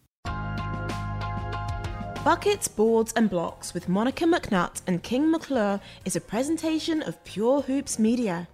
[2.23, 7.63] Buckets, Boards and Blocks with Monica McNutt and King McClure is a presentation of Pure
[7.63, 8.47] Hoops Media.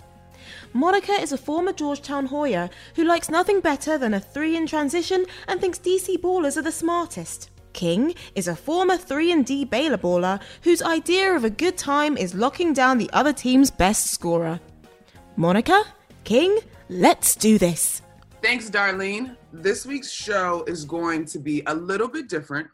[0.74, 5.28] Monica is a former Georgetown Hoya who likes nothing better than a three in transition
[5.48, 7.52] and thinks DC ballers are the smartest.
[7.74, 12.18] King is a former 3 and D Baylor baller whose idea of a good time
[12.18, 14.60] is locking down the other team's best scorer.
[15.36, 15.84] Monica,
[16.24, 18.04] King, let's do this.
[18.44, 19.36] Thanks, Darlene.
[19.52, 22.68] This week's show is going to be a little bit different.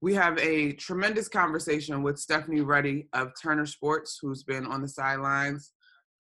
[0.00, 4.88] We have a tremendous conversation with Stephanie Ready of Turner Sports, who's been on the
[4.88, 5.72] sidelines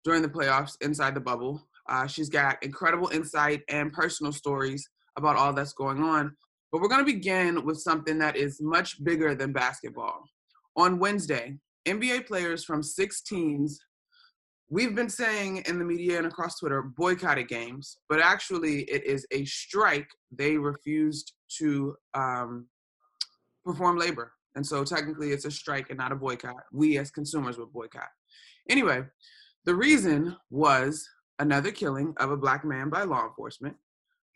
[0.03, 1.67] during the playoffs inside the bubble.
[1.88, 6.36] Uh, she's got incredible insight and personal stories about all that's going on.
[6.71, 10.23] But we're going to begin with something that is much bigger than basketball.
[10.75, 13.80] On Wednesday, NBA players from six teams,
[14.69, 19.25] we've been saying in the media and across Twitter, boycotted games, but actually it is
[19.31, 20.09] a strike.
[20.31, 22.67] They refused to um,
[23.65, 24.33] perform labor.
[24.55, 26.63] And so technically it's a strike and not a boycott.
[26.71, 28.09] We as consumers would boycott.
[28.69, 29.03] Anyway,
[29.65, 31.07] the reason was
[31.39, 33.75] another killing of a black man by law enforcement.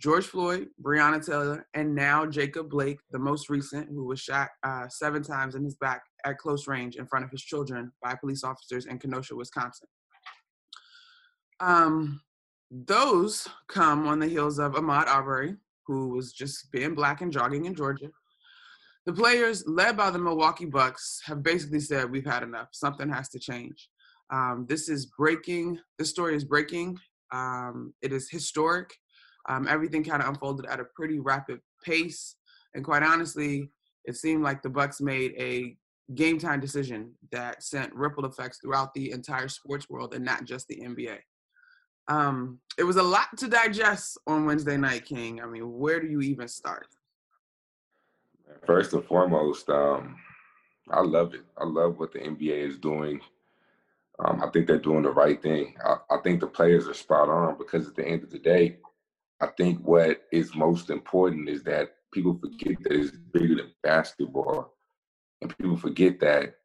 [0.02, 4.88] George Floyd, Breonna Taylor, and now Jacob Blake, the most recent, who was shot uh,
[4.90, 8.44] seven times in his back at close range in front of his children by police
[8.44, 9.88] officers in Kenosha, Wisconsin.
[11.64, 12.22] Um,
[12.70, 15.56] those come on the heels of Ahmaud Arbery,
[15.88, 18.10] who was just being black and jogging in Georgia,
[19.06, 22.70] the players led by the Milwaukee Bucks have basically said, We've had enough.
[22.72, 23.90] Something has to change.
[24.32, 25.80] Um, this is breaking.
[25.98, 26.98] This story is breaking.
[27.32, 28.94] Um, it is historic.
[29.48, 32.36] Um, everything kind of unfolded at a pretty rapid pace.
[32.74, 33.70] And quite honestly,
[34.06, 35.78] it seemed like the Bucks made a
[36.16, 40.68] game time decision that sent ripple effects throughout the entire sports world and not just
[40.68, 41.20] the NBA.
[42.08, 45.42] Um, it was a lot to digest on Wednesday night, King.
[45.42, 46.88] I mean, where do you even start?
[48.66, 50.18] First and foremost, um,
[50.90, 51.44] I love it.
[51.58, 53.22] I love what the NBA is doing.
[54.20, 55.76] Um, I think they're doing the right thing.
[55.84, 58.78] I, I, think the players are spot on because at the end of the day,
[59.42, 64.74] I think what is most important is that people forget that it's bigger than basketball.
[65.42, 66.56] And people forget that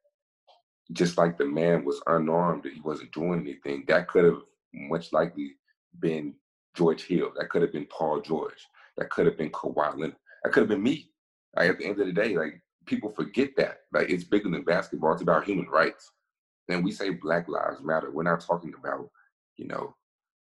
[0.93, 5.53] just like the man was unarmed he wasn't doing anything, that could have much likely
[6.01, 6.35] been
[6.75, 7.33] George Hill.
[7.37, 8.67] That could have been Paul George.
[8.97, 10.17] That could have been Kawhi Leonard.
[10.43, 11.11] That could have been me.
[11.57, 13.81] Like at the end of the day, like people forget that.
[13.93, 15.13] Like it's bigger than basketball.
[15.13, 16.11] It's about human rights.
[16.69, 18.11] And we say Black Lives Matter.
[18.11, 19.09] We're not talking about,
[19.57, 19.95] you know,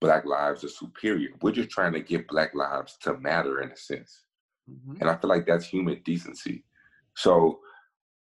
[0.00, 1.28] Black lives are superior.
[1.40, 4.24] We're just trying to get Black lives to matter in a sense.
[4.68, 5.00] Mm-hmm.
[5.00, 6.64] And I feel like that's human decency.
[7.14, 7.60] So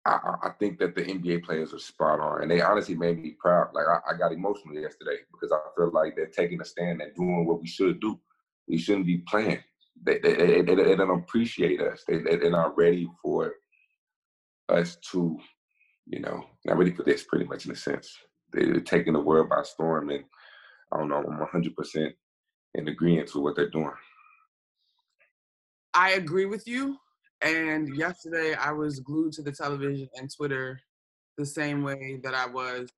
[0.06, 3.37] I, I, think that the NBA players are spot on, and they honestly made me
[3.38, 3.69] proud.
[3.72, 7.15] Like I, I, got emotional yesterday because I feel like they're taking a stand and
[7.15, 8.20] doing what we should do.
[8.69, 9.62] We shouldn't be playing
[10.03, 12.04] they, they, they, they, don't appreciate us.
[12.06, 13.54] They, they, they're not ready for
[14.69, 15.38] us to,
[16.06, 18.16] you know, not ready for this pretty much in a sense.
[18.53, 20.10] They're taking the world by storm.
[20.10, 20.25] And
[20.93, 22.12] I don't know, I'm 100%
[22.75, 23.93] in agreement with what they're doing.
[25.94, 26.98] I agree with you.
[27.42, 30.80] And yesterday I was glued to the television and Twitter
[31.36, 32.88] the same way that I was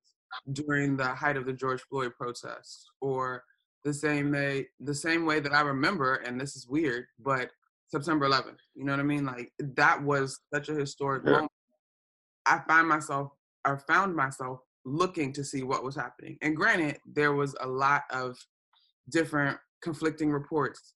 [0.52, 3.42] during the height of the George Floyd protests or
[3.84, 7.50] the same way the same way that I remember, and this is weird, but
[7.88, 8.58] September 11th.
[8.74, 9.24] You know what I mean?
[9.24, 11.32] Like that was such a historic yeah.
[11.32, 11.52] moment.
[12.44, 13.30] I find myself
[13.64, 16.38] or found myself looking to see what was happening.
[16.42, 18.36] And granted, there was a lot of
[19.10, 20.94] different conflicting reports,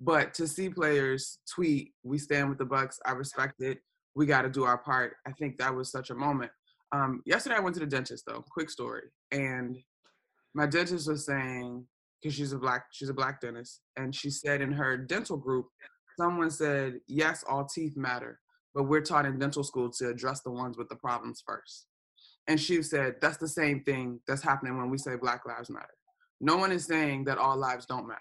[0.00, 3.82] but to see players tweet, "We stand with the Bucks," I respect it.
[4.14, 5.16] We got to do our part.
[5.26, 6.52] I think that was such a moment.
[6.92, 8.44] Um, yesterday, I went to the dentist though.
[8.50, 9.76] Quick story, and
[10.54, 11.86] my dentist was saying
[12.20, 15.66] because she's a black she's a black dentist, and she said in her dental group,
[16.18, 18.40] someone said, "Yes, all teeth matter,
[18.74, 21.86] but we're taught in dental school to address the ones with the problems first.
[22.48, 25.94] And she said, "That's the same thing that's happening when we say Black Lives Matter.
[26.40, 28.20] No one is saying that all lives don't matter,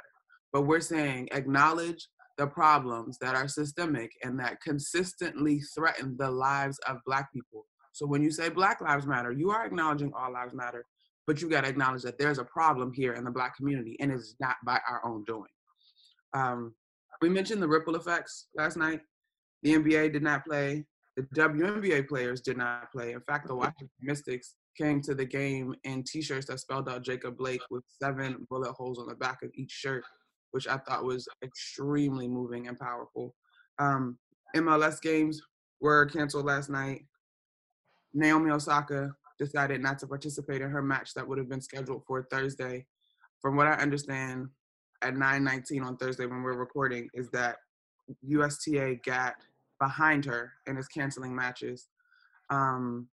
[0.56, 2.08] but we're saying acknowledge."
[2.38, 7.66] The problems that are systemic and that consistently threaten the lives of Black people.
[7.96, 10.86] So when you say Black Lives Matter, you are acknowledging all lives matter,
[11.28, 14.12] but you got to acknowledge that there's a problem here in the black community and
[14.12, 15.50] it's not by our own doing.
[16.34, 16.74] Um,
[17.22, 19.00] we mentioned the ripple effects last night.
[19.64, 20.86] The NBA did not play.
[21.16, 23.14] The WNBA players did not play.
[23.14, 27.38] In fact, the Washington Mystics came to the game in t-shirts that spelled out Jacob
[27.38, 30.04] Blake with seven bullet holes on the back of each shirt,
[30.56, 33.36] which I thought was extremely moving and powerful.
[33.78, 34.18] Um,
[34.56, 35.42] MLS games
[35.82, 37.02] were canceled last night.
[38.14, 42.26] Naomi Osaka decided not to participate in her match that would have been scheduled for
[42.32, 42.86] Thursday.
[43.42, 44.48] From what I understand,
[45.02, 47.58] at 9:19 on Thursday when we're recording, is that
[48.22, 49.36] USTA got
[49.78, 51.90] behind her and is canceling matches.
[52.50, 53.10] Um,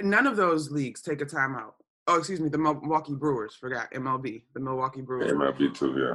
[0.00, 1.72] none of those leagues take a timeout.
[2.08, 4.42] Oh, excuse me, the Milwaukee Brewers forgot MLB.
[4.54, 5.30] The Milwaukee Brewers.
[5.30, 6.14] MLB too, yeah.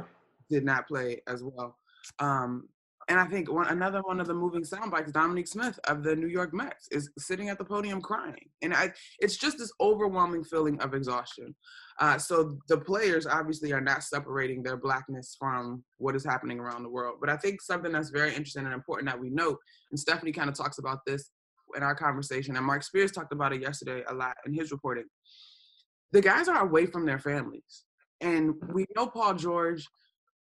[0.50, 1.78] Did not play as well.
[2.18, 2.68] Um,
[3.08, 6.16] and I think one another one of the moving sound bites, Dominic Smith of the
[6.16, 10.42] New York Mets, is sitting at the podium crying, and I, it's just this overwhelming
[10.42, 11.54] feeling of exhaustion.
[12.00, 16.82] Uh, so the players obviously are not separating their blackness from what is happening around
[16.82, 17.18] the world.
[17.20, 19.58] But I think something that's very interesting and important that we note,
[19.90, 21.30] and Stephanie kind of talks about this
[21.76, 25.04] in our conversation, and Marc Spears talked about it yesterday a lot in his reporting.
[26.14, 27.82] The guys are away from their families,
[28.20, 28.72] and mm-hmm.
[28.72, 29.84] we know Paul George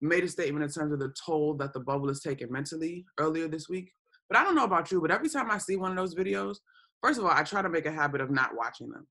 [0.02, 3.48] made a statement in terms of the toll that the bubble is taking mentally earlier
[3.48, 3.92] this week.
[4.28, 6.56] But I don't know about you, but every time I see one of those videos,
[7.04, 9.08] first of all, I try to make a habit of not watching them.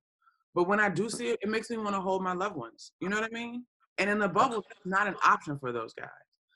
[0.52, 2.94] But when I do see it, it makes me want to hold my loved ones.
[3.00, 3.64] You know what I mean?
[3.99, 6.08] And in the bubble, it's not an option for those guys.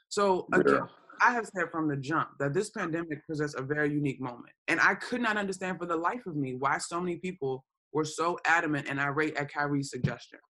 [0.08, 0.86] So again, yeah.
[1.20, 4.54] I have said from the jump that this pandemic presents a very unique moment.
[4.66, 7.64] And I could not understand for the life of me why so many people
[7.94, 10.40] were so adamant and irate at Kyrie's suggestion.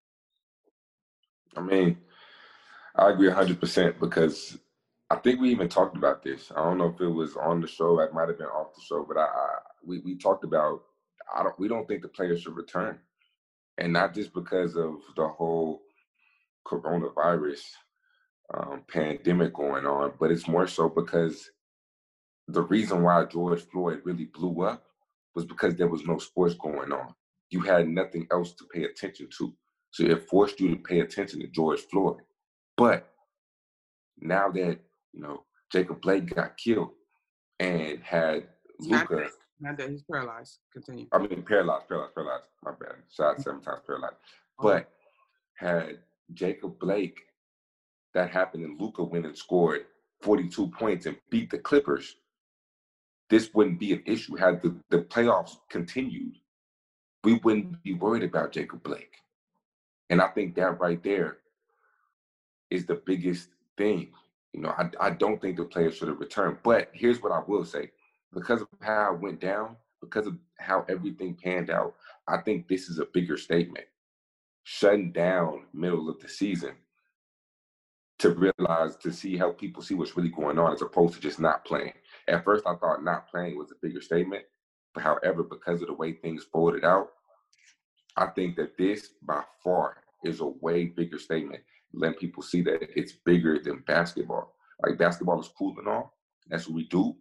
[1.56, 1.98] I mean,
[2.96, 4.58] I agree 100% because
[5.10, 6.50] I think we even talked about this.
[6.56, 8.82] I don't know if it was on the show, it might have been off the
[8.82, 10.82] show, but I, I we, we talked about
[11.34, 12.98] I don't we don't think the players should return.
[13.78, 15.82] And not just because of the whole
[16.66, 17.60] coronavirus
[18.52, 21.50] um, pandemic going on, but it's more so because
[22.48, 24.84] the reason why George Floyd really blew up
[25.34, 27.14] was because there was no sports going on.
[27.50, 29.54] You had nothing else to pay attention to.
[29.90, 32.18] So it forced you to pay attention to George Floyd.
[32.76, 33.08] But
[34.18, 34.78] now that
[35.12, 36.90] you know Jacob Blake got killed
[37.60, 38.48] and had
[38.80, 39.28] Luka
[39.60, 40.58] Not that he's paralyzed.
[40.72, 41.06] Continue.
[41.12, 42.44] I mean, paralyzed, paralyzed, paralyzed.
[42.62, 42.96] My bad.
[43.10, 44.16] Shot seven times paralyzed.
[44.58, 44.64] Oh.
[44.64, 44.90] But
[45.56, 45.98] had
[46.32, 47.20] Jacob Blake,
[48.14, 49.86] that happened, and Luka went and scored
[50.22, 52.16] 42 points and beat the Clippers.
[53.30, 54.36] This wouldn't be an issue.
[54.36, 56.34] Had the, the playoffs continued,
[57.24, 59.22] we wouldn't be worried about Jacob Blake.
[60.10, 61.38] And I think that right there
[62.70, 64.10] is the biggest thing.
[64.52, 66.58] You know, I, I don't think the players should have returned.
[66.62, 67.90] But here's what I will say
[68.32, 71.94] because of how it went down, because of how everything panned out,
[72.28, 73.86] I think this is a bigger statement.
[74.64, 76.72] Shutting down middle of the season
[78.18, 81.40] to realize to see how people see what's really going on as opposed to just
[81.40, 81.92] not playing.
[82.28, 84.44] At first I thought not playing was a bigger statement.
[84.96, 87.08] However, because of the way things folded out,
[88.16, 91.62] I think that this by far is a way bigger statement
[91.92, 94.54] letting people see that it's bigger than basketball.
[94.84, 96.16] Like basketball is cool and all.
[96.48, 97.16] That's what we do.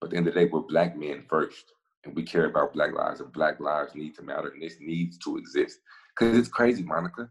[0.00, 1.72] But at the end of the day, we're black men first.
[2.04, 5.18] And we care about black lives and black lives need to matter and this needs
[5.18, 5.80] to exist.
[6.18, 7.28] Cause it's crazy, Monica.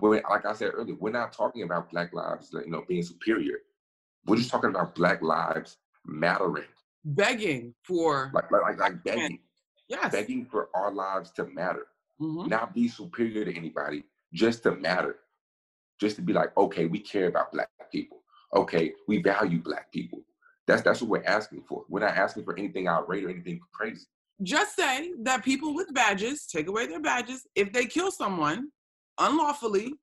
[0.00, 3.58] Like I said earlier, we're not talking about black lives, you know, being superior.
[4.26, 6.64] We're just talking about black lives mattering.
[7.06, 9.38] Begging for like like like, begging.
[9.88, 10.12] Yes.
[10.12, 11.86] Begging for our lives to matter.
[12.20, 12.48] Mm-hmm.
[12.48, 14.02] Not be superior to anybody,
[14.34, 15.16] just to matter
[16.00, 18.22] just to be like, okay, we care about black people.
[18.54, 20.20] Okay, we value black people.
[20.66, 21.84] That's that's what we're asking for.
[21.88, 24.06] We're not asking for anything outrageous or anything crazy.
[24.42, 27.46] Just say that people with badges take away their badges.
[27.54, 28.68] If they kill someone
[29.18, 29.94] unlawfully,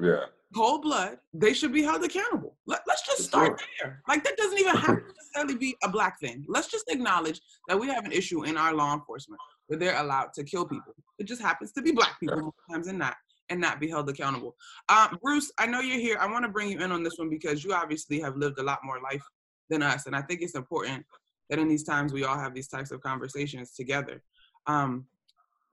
[0.00, 2.56] yeah, cold blood, they should be held accountable.
[2.66, 4.02] Let, us just start there.
[4.08, 6.44] Like that doesn't even have to necessarily be a black thing.
[6.48, 10.32] Let's just acknowledge that we have an issue in our law enforcement where they're allowed
[10.34, 10.94] to kill people.
[11.18, 12.74] It just happens to be black people yeah.
[12.74, 13.14] times and not
[13.50, 14.56] and not be held accountable.
[14.88, 16.16] Um, Bruce, I know you're here.
[16.18, 18.62] I want to bring you in on this one because you obviously have lived a
[18.62, 19.22] lot more life
[19.68, 21.04] than us, and I think it's important
[21.50, 24.22] that in these times we all have these types of conversations together.
[24.66, 25.06] Um,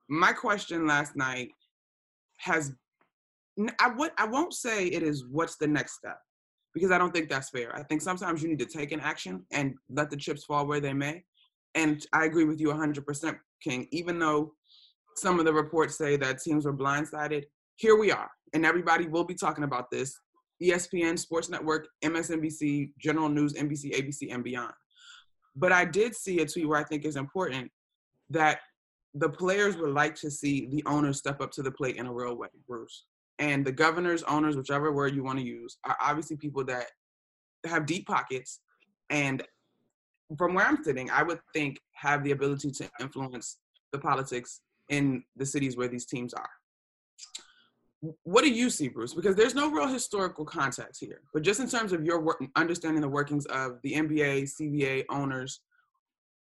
[0.08, 1.50] my question last night
[2.38, 2.72] has
[3.78, 6.18] I what I won't say it is what's the next step
[6.74, 7.74] because I don't think that's fair.
[7.74, 10.80] I think sometimes you need to take an action and let the chips fall where
[10.80, 11.24] they may.
[11.74, 13.86] And I agree with you 100%, King.
[13.90, 14.52] Even though
[15.16, 17.44] some of the reports say that teams were blindsided,
[17.76, 20.18] here we are, and everybody will be talking about this.
[20.62, 24.72] ESPN, Sports Network, MSNBC, General News, NBC, ABC, and beyond.
[25.56, 27.70] But I did see a tweet where I think is important
[28.28, 28.60] that
[29.14, 32.12] the players would like to see the owners step up to the plate in a
[32.12, 33.06] real way, Bruce.
[33.40, 36.86] And the governors, owners, whichever word you want to use, are obviously people that
[37.64, 38.60] have deep pockets
[39.08, 39.42] and
[40.38, 43.58] from where I'm sitting, I would think have the ability to influence
[43.92, 46.48] the politics in the cities where these teams are.
[48.22, 49.12] What do you see, Bruce?
[49.12, 53.02] Because there's no real historical context here, but just in terms of your work, understanding
[53.02, 55.60] the workings of the NBA, CBA owners,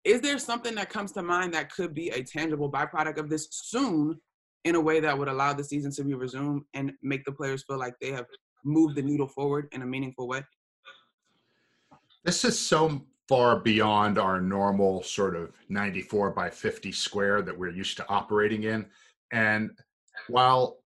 [0.06, 3.50] is there something that comes to mind that could be a tangible byproduct of this
[3.52, 4.20] soon
[4.66, 7.64] in a way that would allow the season to be resumed and make the players
[7.64, 8.26] feel like they have
[8.64, 10.44] moved the needle forward in a meaningful way?
[12.24, 17.70] This is so far beyond our normal sort of 94 by 50 square that we're
[17.70, 18.86] used to operating in.
[19.32, 19.72] And
[20.28, 20.80] while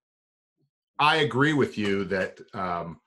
[1.00, 3.00] I agree with you that um,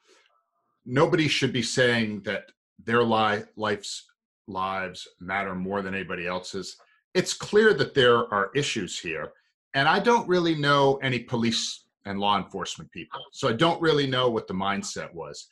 [0.84, 2.50] nobody should be saying that
[2.82, 4.06] their li- life's
[4.48, 6.76] lives matter more than anybody else's,
[7.14, 9.32] it's clear that there are issues here.
[9.76, 13.20] And I don't really know any police and law enforcement people.
[13.32, 15.46] So I don't really know what the mindset was.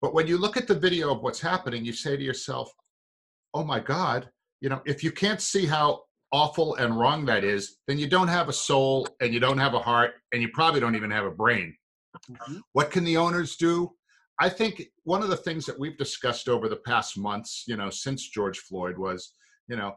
[0.00, 2.72] But when you look at the video of what's happening, you say to yourself,
[3.52, 7.78] oh my God, you know, if you can't see how awful and wrong that is,
[7.88, 10.78] then you don't have a soul and you don't have a heart and you probably
[10.78, 11.76] don't even have a brain.
[12.30, 12.58] Mm-hmm.
[12.74, 13.90] What can the owners do?
[14.40, 17.90] I think one of the things that we've discussed over the past months, you know,
[17.90, 19.32] since George Floyd was,
[19.66, 19.96] you know,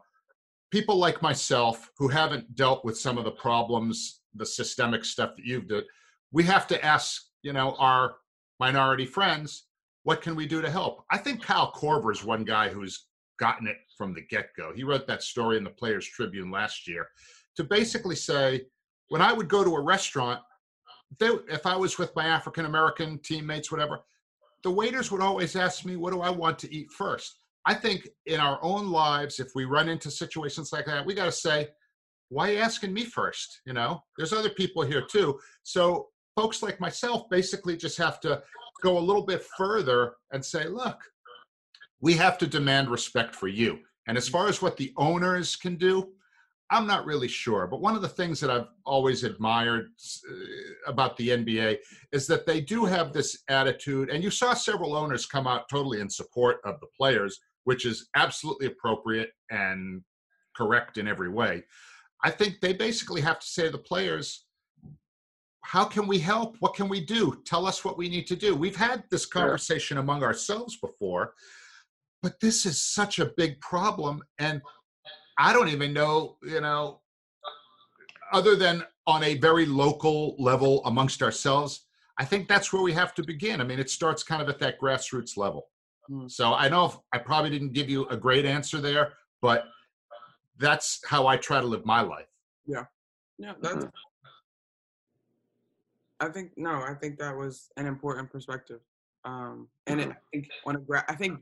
[0.70, 5.44] people like myself who haven't dealt with some of the problems, the systemic stuff that
[5.44, 5.84] you've done,
[6.32, 8.16] we have to ask, you know, our
[8.60, 9.64] minority friends,
[10.02, 11.04] what can we do to help?
[11.10, 13.06] I think Kyle Korver is one guy who's
[13.38, 14.72] gotten it from the get go.
[14.74, 17.08] He wrote that story in the Players Tribune last year
[17.56, 18.66] to basically say
[19.08, 20.40] when I would go to a restaurant,
[21.18, 24.00] they, if I was with my African American teammates, whatever,
[24.62, 27.37] the waiters would always ask me, What do I want to eat first?
[27.68, 31.26] I think in our own lives, if we run into situations like that, we got
[31.26, 31.68] to say,
[32.30, 33.60] Why are you asking me first?
[33.66, 35.38] You know, there's other people here too.
[35.64, 38.42] So folks like myself basically just have to
[38.82, 40.98] go a little bit further and say, Look,
[42.00, 43.80] we have to demand respect for you.
[44.06, 46.08] And as far as what the owners can do,
[46.70, 47.66] I'm not really sure.
[47.66, 49.90] But one of the things that I've always admired
[50.26, 50.34] uh,
[50.86, 51.78] about the NBA
[52.12, 54.08] is that they do have this attitude.
[54.08, 58.08] And you saw several owners come out totally in support of the players, which is
[58.16, 60.02] absolutely appropriate and
[60.56, 61.62] correct in every way.
[62.24, 64.46] I think they basically have to say to the players,
[65.62, 66.56] how can we help?
[66.60, 67.40] What can we do?
[67.44, 68.54] Tell us what we need to do.
[68.54, 71.34] We've had this conversation among ourselves before
[72.22, 74.60] but this is such a big problem and
[75.38, 77.00] i don't even know you know
[78.32, 81.86] other than on a very local level amongst ourselves
[82.18, 84.58] i think that's where we have to begin i mean it starts kind of at
[84.58, 85.68] that grassroots level
[86.10, 86.30] mm.
[86.30, 89.64] so i know i probably didn't give you a great answer there but
[90.58, 92.26] that's how i try to live my life
[92.66, 92.84] yeah
[93.38, 93.88] yeah that's mm-hmm.
[96.20, 98.80] i think no i think that was an important perspective
[99.24, 100.10] um and mm-hmm.
[100.10, 101.38] it, i think on a gra- i think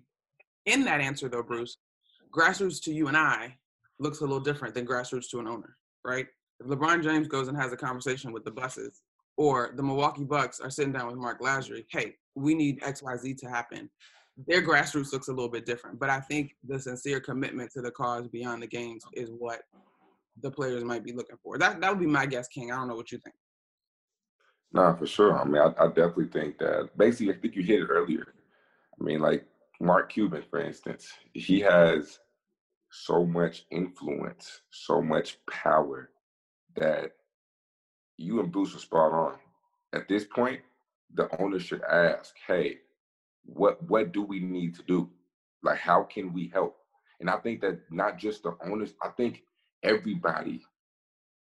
[0.66, 1.78] in that answer, though, Bruce,
[2.30, 3.56] grassroots to you and I
[3.98, 6.26] looks a little different than grassroots to an owner, right?
[6.60, 9.02] If LeBron James goes and has a conversation with the buses,
[9.38, 13.48] or the Milwaukee Bucks are sitting down with Marc Lasry, hey, we need XYZ to
[13.48, 13.88] happen.
[14.46, 15.98] Their grassroots looks a little bit different.
[15.98, 19.62] But I think the sincere commitment to the cause beyond the games is what
[20.42, 21.58] the players might be looking for.
[21.58, 22.70] That that would be my guess, King.
[22.70, 23.34] I don't know what you think.
[24.72, 25.38] Nah, for sure.
[25.38, 26.90] I mean, I, I definitely think that.
[26.96, 28.34] Basically, I think you hit it earlier.
[29.00, 29.46] I mean, like
[29.80, 32.18] Mark Cuban, for instance, he has
[32.90, 36.10] so much influence, so much power
[36.76, 37.12] that
[38.16, 39.34] you and Bruce are spot on.
[39.92, 40.60] At this point,
[41.14, 42.78] the owner should ask, hey,
[43.46, 45.10] what what do we need to do?
[45.62, 46.76] Like how can we help?
[47.20, 49.42] And I think that not just the owners, I think
[49.82, 50.62] everybody,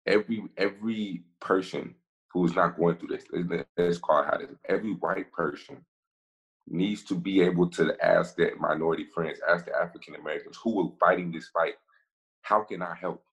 [0.05, 1.95] every every person
[2.31, 3.25] who's not going through this,
[3.77, 5.83] let's call how it is, every white person
[6.67, 10.91] needs to be able to ask that minority friends, ask the African Americans who are
[10.99, 11.73] fighting this fight,
[12.41, 13.23] how can I help?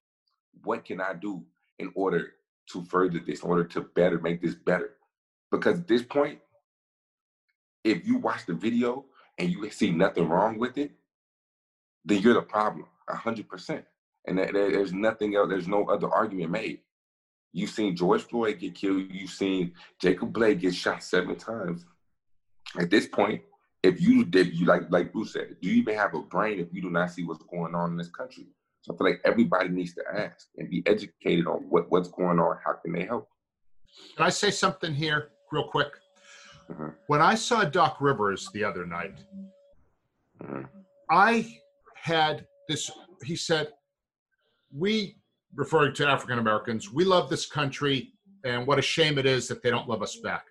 [0.63, 1.43] What can I do
[1.79, 2.33] in order
[2.71, 4.95] to further this, in order to better make this better?
[5.49, 6.39] Because at this point,
[7.83, 9.05] if you watch the video
[9.37, 10.91] and you see nothing wrong with it,
[12.05, 13.85] then you're the problem, hundred percent.
[14.27, 15.49] And there's nothing else.
[15.49, 16.79] There's no other argument made.
[17.53, 19.11] You've seen George Floyd get killed.
[19.11, 21.85] You've seen Jacob Blake get shot seven times
[22.79, 23.41] at this point,
[23.83, 26.67] if you did you like like Bruce said, do you even have a brain if
[26.71, 28.47] you do not see what's going on in this country?
[28.81, 32.39] So I feel like everybody needs to ask and be educated on what, what's going
[32.39, 32.57] on.
[32.63, 33.27] How can they help?
[34.15, 35.89] Can I say something here real quick?
[36.71, 36.89] Mm-hmm.
[37.07, 39.19] When I saw Doc Rivers the other night,
[40.41, 40.63] mm-hmm.
[41.09, 41.57] I
[41.95, 42.89] had this.
[43.23, 43.69] He said,
[44.73, 45.17] "We
[45.55, 48.13] referring to African Americans, we love this country,
[48.45, 50.45] and what a shame it is that they don't love us back.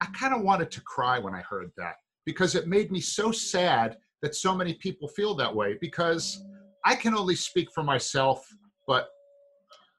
[0.00, 3.30] I kind of wanted to cry when I heard that because it made me so
[3.32, 6.44] sad that so many people feel that way because
[6.84, 8.46] I can only speak for myself,
[8.86, 9.08] but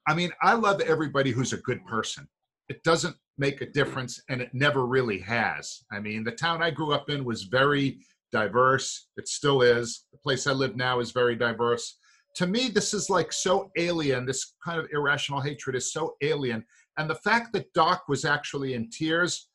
[0.07, 2.27] I mean, I love everybody who's a good person.
[2.69, 5.83] It doesn't make a difference, and it never really has.
[5.91, 7.99] I mean, the town I grew up in was very
[8.31, 9.07] diverse.
[9.17, 10.05] It still is.
[10.11, 11.97] The place I live now is very diverse.
[12.35, 14.25] To me, this is like so alien.
[14.25, 16.65] This kind of irrational hatred is so alien.
[16.97, 19.49] And the fact that Doc was actually in tears,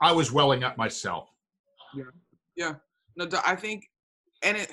[0.00, 1.28] I was welling up myself.
[1.94, 2.04] Yeah.
[2.56, 2.74] Yeah.
[3.16, 3.84] No, I think,
[4.42, 4.70] and it,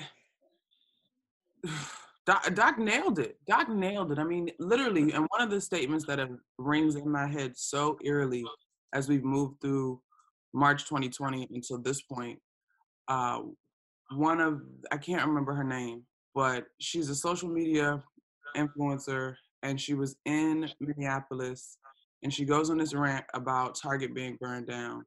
[2.26, 3.38] Doc, Doc nailed it.
[3.46, 4.18] Doc nailed it.
[4.18, 6.20] I mean, literally, and one of the statements that
[6.58, 8.44] rings in my head so eerily
[8.94, 10.00] as we've moved through
[10.54, 12.38] March 2020 until this point,
[13.08, 13.40] uh,
[14.12, 16.04] one of I can't remember her name,
[16.34, 18.02] but she's a social media
[18.56, 21.76] influencer, and she was in Minneapolis,
[22.22, 25.04] and she goes on this rant about Target being burned down,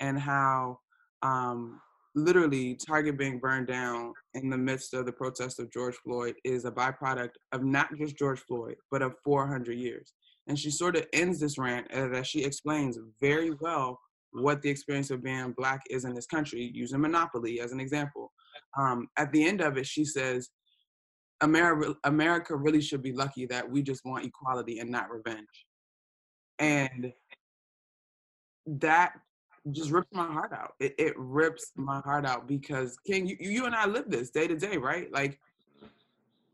[0.00, 0.78] and how
[1.22, 1.80] um,
[2.16, 6.64] literally Target being burned down in the midst of the protest of George Floyd is
[6.64, 10.14] a byproduct of not just George Floyd, but of 400 years.
[10.48, 14.00] And she sort of ends this rant that she explains very well
[14.32, 18.32] what the experience of being black is in this country, using Monopoly as an example.
[18.78, 20.48] Um, at the end of it, she says,
[21.42, 25.46] America, America really should be lucky that we just want equality and not revenge.
[26.58, 27.12] And
[28.66, 29.12] that
[29.72, 30.74] just rips my heart out.
[30.80, 34.46] It, it rips my heart out because King, you, you and I live this day
[34.46, 35.12] to day, right?
[35.12, 35.38] Like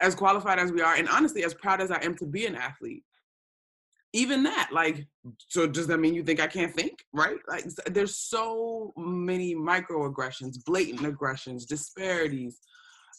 [0.00, 2.56] as qualified as we are, and honestly, as proud as I am to be an
[2.56, 3.04] athlete,
[4.12, 5.06] even that, like,
[5.48, 7.38] so does that mean you think I can't think, right?
[7.48, 12.60] Like, there's so many microaggressions, blatant aggressions, disparities.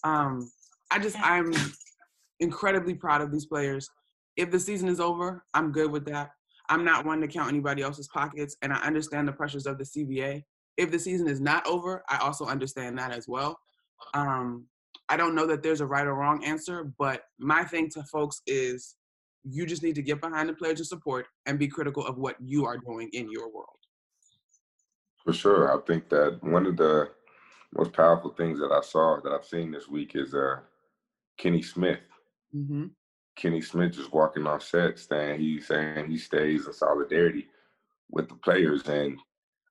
[0.04, 0.52] Um,
[0.92, 1.52] I just, I'm
[2.40, 3.90] incredibly proud of these players.
[4.38, 6.32] If the season is over, I'm good with that.
[6.70, 9.84] I'm not one to count anybody else's pockets, and I understand the pressures of the
[9.84, 10.44] CBA.
[10.78, 13.60] If the season is not over, I also understand that as well.
[14.14, 14.66] Um,
[15.10, 18.42] I don't know that there's a right or wrong answer, but my thing to folks
[18.48, 18.96] is
[19.44, 22.38] you just need to get behind the players of support and be critical of what
[22.40, 23.68] you are doing in your world.
[25.24, 25.78] For sure.
[25.78, 27.10] I think that one of the
[27.76, 30.58] most powerful things that I saw that I've seen this week is uh,
[31.38, 32.00] Kenny Smith.
[32.56, 32.86] Mm-hmm.
[33.36, 37.48] Kenny Smith just walking off set saying he's saying he stays in solidarity
[38.10, 38.88] with the players.
[38.88, 39.18] And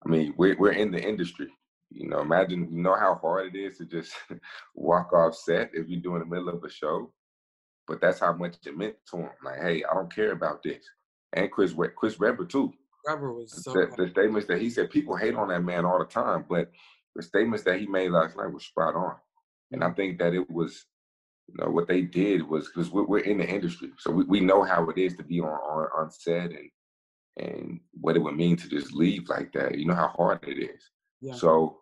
[0.05, 1.49] I mean, we're we're in the industry.
[1.91, 4.15] You know, imagine you know how hard it is to just
[4.75, 7.13] walk off set if you're doing the middle of a show.
[7.87, 9.31] But that's how much it meant to him.
[9.45, 10.85] Like, hey, I don't care about this.
[11.33, 12.73] And Chris Chris Webber too.
[13.07, 15.99] Webber was so the, the statements that he said, people hate on that man all
[15.99, 16.71] the time, but
[17.17, 19.17] the statements that he made last night were spot on.
[19.73, 20.87] And I think that it was
[21.49, 24.41] you know what they did was because we're, we're, in the industry so we, we
[24.41, 26.71] know how it is to be on, on on set and
[27.39, 30.59] and what it would mean to just leave like that you know how hard it
[30.59, 31.35] is yeah.
[31.35, 31.79] so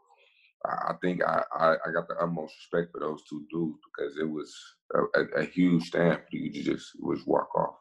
[0.64, 4.28] I think I, I, I got the utmost respect for those two dudes because it
[4.28, 4.54] was
[4.94, 7.76] a, a, a huge stamp you to just was walk off.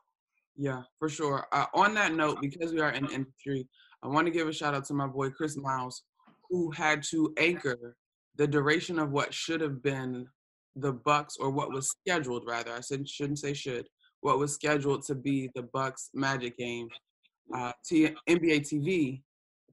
[0.56, 1.46] Yeah, for sure.
[1.52, 3.68] Uh, on that note, because we are in industry,
[4.02, 6.04] I want to give a shout out to my boy Chris Miles,
[6.50, 7.98] who had to anchor
[8.38, 10.28] the duration of what should have been
[10.76, 12.74] the Bucks, or what was scheduled rather.
[12.74, 13.88] I said shouldn't say should.
[14.22, 16.88] What was scheduled to be the Bucks Magic game.
[17.54, 19.22] Uh, T- NBA TV,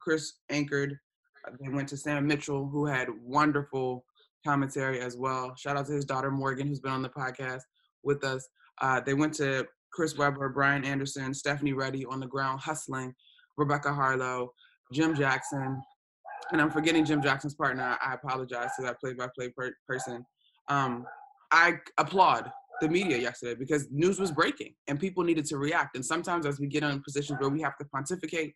[0.01, 0.99] Chris anchored.
[1.47, 4.05] Uh, they went to Sam Mitchell, who had wonderful
[4.45, 5.55] commentary as well.
[5.57, 7.63] Shout out to his daughter Morgan, who's been on the podcast
[8.03, 8.49] with us.
[8.81, 13.15] Uh, they went to Chris Webber, Brian Anderson, Stephanie Ready on the ground hustling,
[13.57, 14.49] Rebecca Haarlow,
[14.93, 15.83] Jim Jackson,
[16.53, 17.97] and I'm forgetting Jim Jackson's partner.
[18.01, 20.25] I apologize to that play-by-play per- person
[20.68, 21.07] um,
[21.52, 22.50] I applaud
[22.81, 25.96] the media yesterday because news was breaking and people needed to react.
[25.96, 28.55] And sometimes, as we get in positions where we have to pontificate,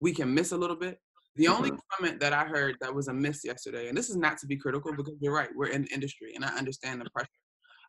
[0.00, 0.98] we can miss a little bit.
[1.36, 1.78] The only mm-hmm.
[1.90, 4.56] comment that I heard that was a miss yesterday, and this is not to be
[4.56, 7.28] critical because you're right, we're in the industry and I understand the pressure.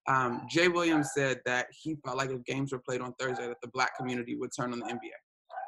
[0.08, 3.62] Um, Jay Williams said that he felt like if games were played on Thursday, that
[3.62, 5.12] the black community would turn on the NBA.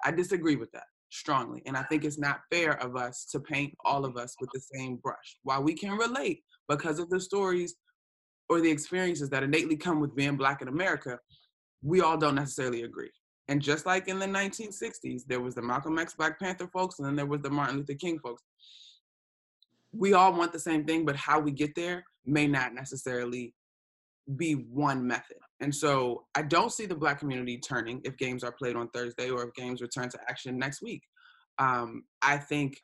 [0.03, 3.73] I disagree with that strongly, and I think it's not fair of us to paint
[3.85, 5.37] all of us with the same brush.
[5.43, 7.75] While we can relate because of the stories
[8.49, 11.19] or the experiences that innately come with being black in America,
[11.81, 13.11] we all don't necessarily agree.
[13.47, 17.07] And just like in the 1960s, there was the Malcolm X Black Panther folks, and
[17.07, 18.43] then there was the Martin Luther King folks.
[19.91, 23.53] We all want the same thing, but how we get there may not necessarily
[24.35, 25.37] be one method.
[25.61, 29.29] And so I don't see the black community turning if games are played on Thursday
[29.29, 31.03] or if games return to action next week.
[31.59, 32.81] Um, I think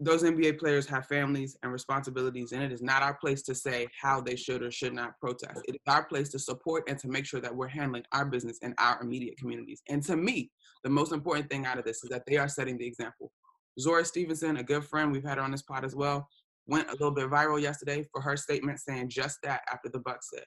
[0.00, 3.86] those NBA players have families and responsibilities, and it is not our place to say
[4.00, 5.62] how they should or should not protest.
[5.68, 8.58] It is our place to support and to make sure that we're handling our business
[8.58, 9.82] in our immediate communities.
[9.88, 10.50] And to me,
[10.82, 13.30] the most important thing out of this is that they are setting the example.
[13.78, 16.28] Zora Stephenson, a good friend, we've had her on this pod as well,
[16.66, 20.30] went a little bit viral yesterday for her statement saying just that after the Bucks
[20.34, 20.44] said,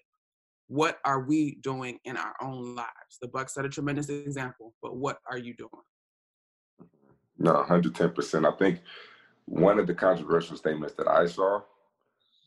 [0.68, 4.98] "What are we doing in our own lives?" The Bucks set a tremendous example, but
[4.98, 5.84] what are you doing?
[7.38, 8.46] No, 110%.
[8.46, 8.82] I think
[9.48, 11.62] one of the controversial statements that I saw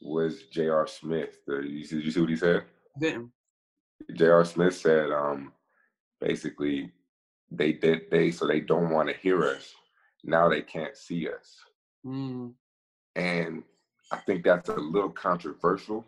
[0.02, 0.86] was J.R.
[0.86, 1.38] Smith.
[1.46, 2.64] The, you, see, you see what he said?
[2.98, 3.30] Didn't.
[4.14, 4.44] J.R.
[4.44, 5.52] Smith said, um,
[6.20, 6.92] basically,
[7.50, 9.74] they did they so they don't want to hear us.
[10.22, 11.56] Now they can't see us.
[12.06, 12.52] Mm.
[13.16, 13.62] And
[14.12, 16.04] I think that's a little controversial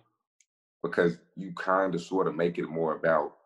[0.82, 3.36] because you kind of sort of make it more about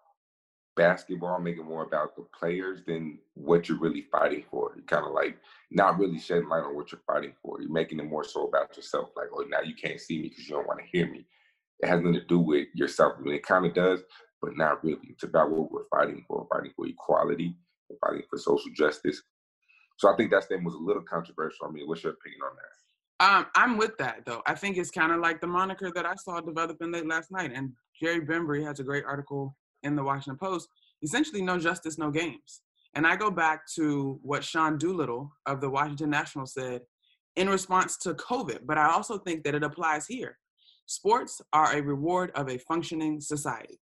[0.77, 4.73] basketball, make it more about the players than what you're really fighting for.
[4.77, 5.39] You're kind of like
[5.71, 7.61] not really shedding light on what you're fighting for.
[7.61, 9.11] You're making it more so about yourself.
[9.17, 11.27] Like, oh, now you can't see me because you don't want to hear me.
[11.81, 13.15] It has nothing to do with yourself.
[13.19, 14.01] I mean, it kind of does,
[14.41, 15.09] but not really.
[15.09, 16.47] It's about what we're fighting for.
[16.53, 17.57] Fighting for equality.
[18.01, 19.23] Fighting for social justice.
[19.99, 21.67] So I think that statement was a little controversial.
[21.67, 22.77] I mean, what's your opinion on that?
[23.19, 24.43] Um, I'm with that though.
[24.47, 27.51] I think it's kind of like the moniker that I saw developing late last night.
[27.55, 30.69] And Jerry Bembry has a great article in the Washington Post.
[31.03, 32.63] Essentially, no justice, no games.
[32.95, 36.81] And I go back to what Sean Doolittle of the Washington National said
[37.37, 40.39] in response to COVID, but I also think that it applies here.
[40.87, 43.79] Sports are a reward of a functioning society.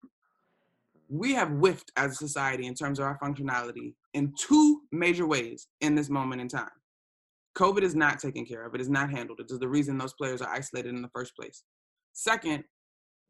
[1.08, 5.68] We have whiffed as a society in terms of our functionality in two major ways
[5.80, 6.70] in this moment in time.
[7.56, 8.74] COVID is not taken care of.
[8.74, 9.38] It is not handled.
[9.38, 11.62] It is the reason those players are isolated in the first place.
[12.12, 12.64] Second,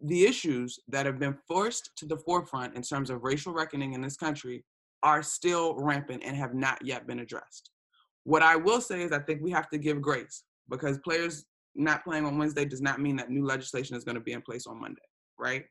[0.00, 4.00] the issues that have been forced to the forefront in terms of racial reckoning in
[4.00, 4.64] this country
[5.02, 7.70] are still rampant and have not yet been addressed.
[8.24, 12.04] What I will say is I think we have to give grace because players not
[12.04, 14.66] playing on Wednesday does not mean that new legislation is going to be in place
[14.66, 15.02] on Monday,
[15.38, 15.64] right?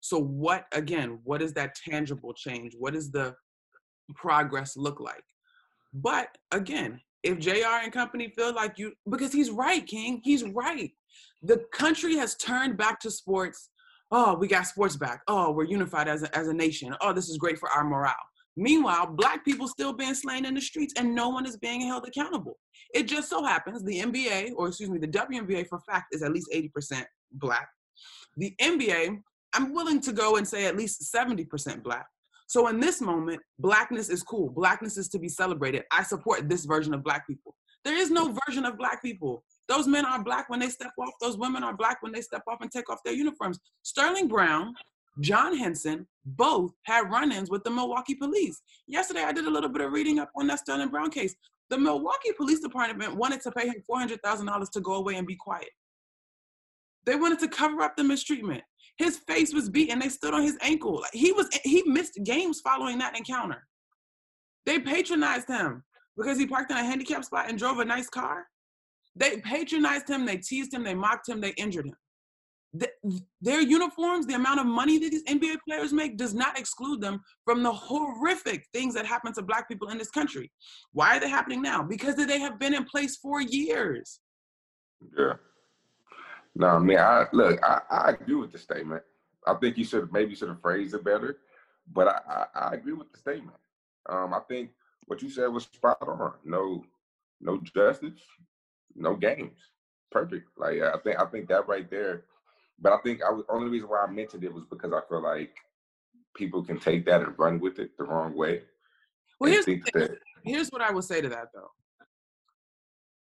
[0.00, 2.74] So what again, what is that tangible change?
[2.76, 3.34] What does the
[4.14, 5.22] progress look like?
[5.94, 10.90] But again, if JR and company feel like you, because he's right, King, he's right.
[11.42, 13.70] The country has turned back to sports.
[14.10, 15.22] Oh, we got sports back.
[15.26, 16.94] Oh, we're unified as a, as a nation.
[17.00, 18.14] Oh, this is great for our morale.
[18.56, 22.06] Meanwhile, black people still being slain in the streets and no one is being held
[22.06, 22.58] accountable.
[22.94, 26.32] It just so happens the NBA, or excuse me, the WNBA for fact is at
[26.32, 27.68] least 80% black.
[28.36, 29.18] The NBA,
[29.54, 32.06] I'm willing to go and say at least 70% black.
[32.46, 34.50] So in this moment, blackness is cool.
[34.50, 35.84] Blackness is to be celebrated.
[35.90, 37.54] I support this version of black people.
[37.84, 39.42] There is no version of black people.
[39.68, 41.14] Those men are black when they step off.
[41.20, 43.58] Those women are black when they step off and take off their uniforms.
[43.82, 44.74] Sterling Brown,
[45.20, 48.60] John Henson, both had run-ins with the Milwaukee police.
[48.86, 51.34] Yesterday, I did a little bit of reading up on that Sterling Brown case.
[51.70, 55.70] The Milwaukee Police Department wanted to pay him $400,000 to go away and be quiet.
[57.04, 58.62] They wanted to cover up the mistreatment.
[58.98, 59.98] His face was beaten.
[59.98, 61.00] They stood on his ankle.
[61.00, 63.66] Like he was he missed games following that encounter.
[64.66, 65.82] They patronized him
[66.16, 68.46] because he parked in a handicap spot and drove a nice car.
[69.14, 71.96] They patronized him, they teased him, they mocked him, they injured him.
[72.74, 72.88] The,
[73.42, 77.20] their uniforms, the amount of money that these NBA players make does not exclude them
[77.44, 80.50] from the horrific things that happen to black people in this country.
[80.92, 81.82] Why are they happening now?
[81.82, 84.20] Because they have been in place for years.
[85.18, 85.34] Yeah.
[86.54, 89.02] No, I mean, I look, I, I agree with the statement.
[89.46, 91.38] I think you should maybe should have phrased it better,
[91.92, 93.56] but I, I, I agree with the statement.
[94.08, 94.70] Um, I think
[95.06, 96.32] what you said was spot on.
[96.44, 96.84] No,
[97.40, 98.20] no justice,
[98.94, 99.58] no games.
[100.10, 100.48] Perfect.
[100.56, 102.24] Like I think I think that right there.
[102.80, 105.22] But I think I was only reason why I mentioned it was because I feel
[105.22, 105.54] like
[106.34, 108.62] people can take that and run with it the wrong way.
[109.38, 111.70] Well, here's, that, here's what I would say to that though.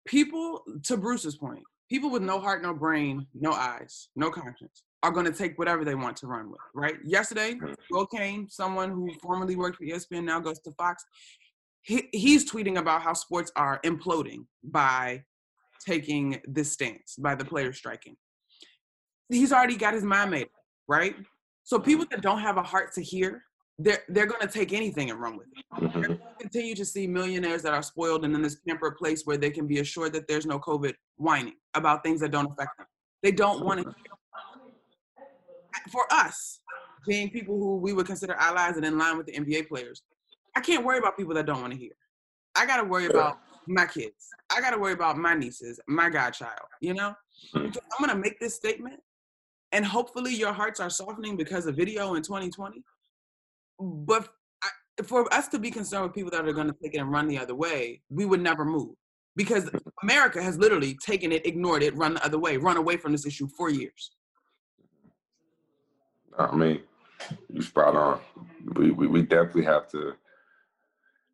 [0.05, 5.11] People, to Bruce's point, people with no heart, no brain, no eyes, no conscience are
[5.11, 6.95] going to take whatever they want to run with, right?
[7.03, 7.73] Yesterday, mm-hmm.
[7.89, 11.03] Will Cain, someone who formerly worked for ESPN, now goes to Fox,
[11.81, 15.23] he, he's tweeting about how sports are imploding by
[15.83, 17.49] taking this stance, by the mm-hmm.
[17.49, 18.15] players striking.
[19.29, 20.47] He's already got his mind made,
[20.87, 21.15] right?
[21.63, 21.85] So mm-hmm.
[21.85, 23.43] people that don't have a heart to hear
[23.83, 25.65] they're they're going to take anything and run with it.
[25.81, 26.01] Mm-hmm.
[26.01, 29.49] They're continue to see millionaires that are spoiled and in this pampered place where they
[29.49, 32.87] can be assured that there's no COVID whining about things that don't affect them.
[33.23, 33.89] They don't want mm-hmm.
[33.89, 33.95] to.
[35.91, 36.59] For us,
[37.07, 40.03] being people who we would consider allies and in line with the NBA players,
[40.55, 41.91] I can't worry about people that don't want to hear.
[42.55, 43.39] I got to worry about
[43.71, 44.29] my kids.
[44.55, 46.67] I got to worry about my nieces, my godchild.
[46.81, 47.13] You know,
[47.55, 47.65] mm-hmm.
[47.67, 48.99] I'm going to make this statement,
[49.71, 52.83] and hopefully your hearts are softening because of video in 2020
[53.81, 54.29] but
[54.63, 57.11] I, for us to be concerned with people that are going to take it and
[57.11, 58.95] run the other way, we would never move.
[59.35, 59.69] because
[60.03, 63.25] America has literally taken it, ignored it, run the other way, run away from this
[63.25, 64.11] issue for years.
[66.37, 66.81] I mean,
[67.49, 68.19] you spot on.
[68.75, 70.15] We, we, we definitely have to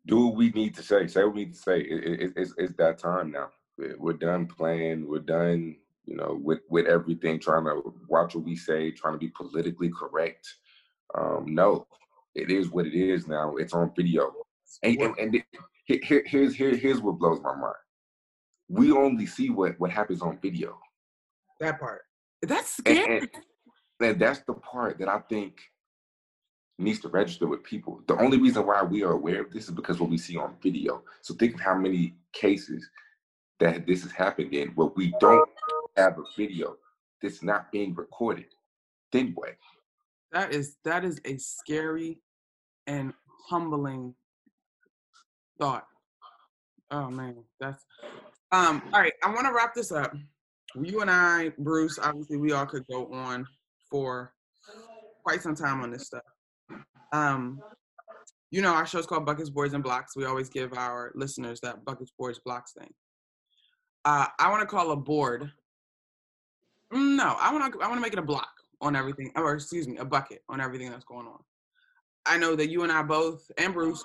[0.08, 1.06] do what we need to say.
[1.06, 1.80] Say what we need to say.
[1.80, 3.50] It, it, it's, it's that time now.
[3.98, 5.06] We're done playing.
[5.06, 9.18] We're done, you know, with, with everything, trying to watch what we say, trying to
[9.18, 10.48] be politically correct.
[11.16, 11.86] Um, no,
[12.34, 13.56] it is what it is now.
[13.56, 14.32] It's on video.
[14.82, 15.44] And, and, and it,
[16.04, 17.74] here, here's, here, here's what blows my mind.
[18.68, 20.78] We only see what, what happens on video.
[21.60, 22.02] That part.
[22.42, 23.18] That's scary.
[23.18, 23.28] And,
[24.00, 25.60] and, and that's the part that I think
[26.78, 28.00] needs to register with people.
[28.06, 30.54] The only reason why we are aware of this is because what we see on
[30.62, 31.02] video.
[31.22, 32.88] So think of how many cases
[33.58, 35.48] that this has happened in where we don't
[35.96, 36.76] have a video
[37.20, 38.46] that's not being recorded.
[39.10, 39.34] Then?
[40.32, 42.20] That is that is a scary
[42.86, 43.12] and
[43.48, 44.14] humbling
[45.58, 45.86] thought.
[46.90, 47.84] Oh man, that's
[48.52, 49.14] um all right.
[49.24, 50.14] I want to wrap this up.
[50.76, 53.46] You and I, Bruce, obviously we all could go on
[53.90, 54.32] for
[55.24, 56.22] quite some time on this stuff.
[57.12, 57.60] Um,
[58.50, 60.16] you know, our show's called Buckets, Boards, and Blocks.
[60.16, 62.90] We always give our listeners that Buckets, Boards, Blocks thing.
[64.04, 65.50] Uh, I want to call a board.
[66.92, 67.82] No, I want to.
[67.82, 68.48] I want to make it a block
[68.80, 71.38] on everything, or excuse me, a bucket on everything that's going on.
[72.24, 74.04] I know that you and I both, and Bruce,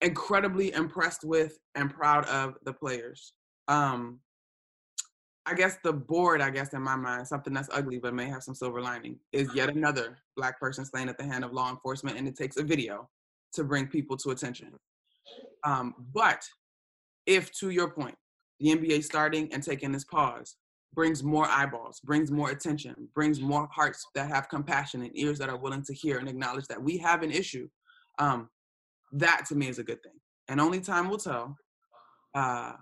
[0.00, 3.34] incredibly impressed with and proud of the players.
[3.68, 4.20] Um,
[5.50, 8.44] I guess the board, I guess in my mind, something that's ugly but may have
[8.44, 12.16] some silver lining, is yet another black person slain at the hand of law enforcement,
[12.16, 13.08] and it takes a video
[13.54, 14.68] to bring people to attention.
[15.64, 16.44] Um, but
[17.26, 18.14] if, to your point,
[18.60, 20.54] the NBA starting and taking this pause
[20.94, 25.48] brings more eyeballs, brings more attention, brings more hearts that have compassion and ears that
[25.48, 27.68] are willing to hear and acknowledge that we have an issue,
[28.20, 28.48] um,
[29.12, 30.20] that to me is a good thing.
[30.46, 31.56] And only time will tell.
[32.36, 32.74] Uh,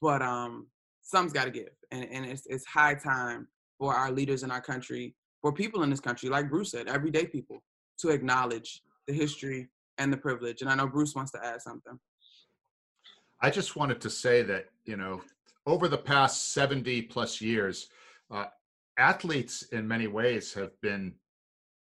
[0.00, 0.68] but um,
[1.08, 4.60] some's got to give, and and it's it's high time for our leaders in our
[4.60, 7.62] country, for people in this country, like Bruce said, everyday people,
[7.98, 10.60] to acknowledge the history and the privilege.
[10.60, 11.98] And I know Bruce wants to add something.
[13.40, 15.22] I just wanted to say that you know
[15.66, 17.88] over the past 70 plus years,
[18.30, 18.46] uh,
[18.98, 21.14] athletes in many ways have been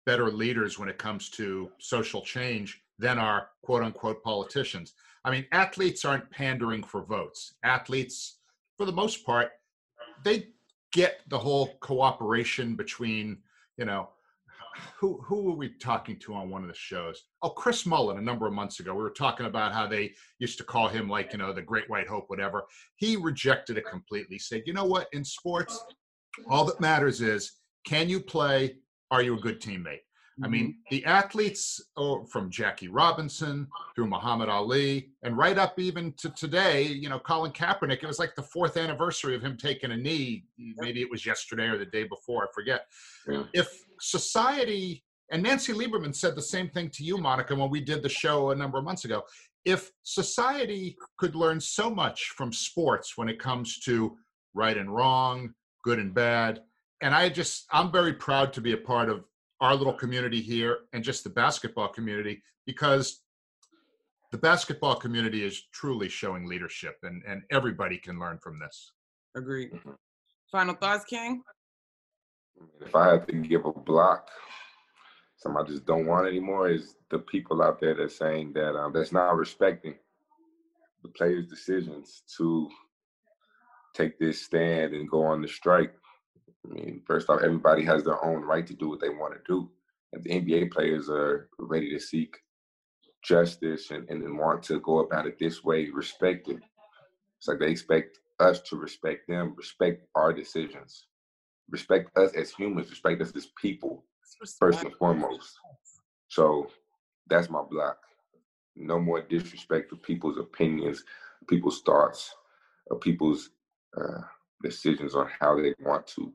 [0.04, 4.92] better leaders when it comes to social change than our quote unquote politicians.
[5.24, 7.54] I mean, athletes aren't pandering for votes.
[7.62, 8.37] Athletes
[8.78, 9.50] for the most part,
[10.24, 10.46] they
[10.92, 13.38] get the whole cooperation between,
[13.76, 14.08] you know,
[14.96, 17.24] who who were we talking to on one of the shows?
[17.42, 18.94] Oh, Chris Mullin a number of months ago.
[18.94, 21.90] We were talking about how they used to call him like, you know, the Great
[21.90, 22.64] White Hope, whatever.
[22.94, 24.38] He rejected it completely.
[24.38, 25.08] Said, you know what?
[25.12, 25.82] In sports,
[26.48, 27.52] all that matters is
[27.84, 28.76] can you play?
[29.10, 30.02] Are you a good teammate?
[30.42, 30.94] I mean, mm-hmm.
[30.94, 36.84] the athletes oh, from Jackie Robinson through Muhammad Ali and right up even to today,
[36.84, 40.44] you know, Colin Kaepernick, it was like the fourth anniversary of him taking a knee.
[40.76, 42.82] Maybe it was yesterday or the day before, I forget.
[43.28, 43.44] Yeah.
[43.52, 43.68] If
[44.00, 48.08] society, and Nancy Lieberman said the same thing to you, Monica, when we did the
[48.08, 49.22] show a number of months ago.
[49.64, 54.16] If society could learn so much from sports when it comes to
[54.54, 55.52] right and wrong,
[55.84, 56.62] good and bad,
[57.02, 59.24] and I just, I'm very proud to be a part of
[59.60, 63.22] our little community here and just the basketball community because
[64.30, 68.92] the basketball community is truly showing leadership and, and everybody can learn from this.
[69.36, 69.72] Agreed.
[69.72, 69.92] Mm-hmm.
[70.52, 71.42] Final thoughts, King?
[72.80, 74.28] If I had to give a block,
[75.36, 78.92] something I just don't want anymore is the people out there that's saying that um,
[78.92, 79.94] that's not respecting
[81.02, 82.68] the players' decisions to
[83.94, 85.94] take this stand and go on the strike.
[86.64, 89.40] I mean, first off, everybody has their own right to do what they want to
[89.46, 89.70] do.
[90.12, 92.36] And the NBA players are ready to seek
[93.22, 96.60] justice and, and want to go about it this way, respect it.
[97.38, 101.06] It's like they expect us to respect them, respect our decisions,
[101.70, 104.04] respect us as humans, respect us as people,
[104.58, 105.58] first and foremost.
[106.28, 106.68] So
[107.28, 107.98] that's my block.
[108.76, 111.04] No more disrespect for people's opinions,
[111.48, 112.34] people's thoughts,
[112.86, 113.50] or people's
[113.96, 114.20] uh,
[114.62, 116.32] decisions on how they want to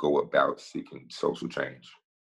[0.00, 1.90] go about seeking social change.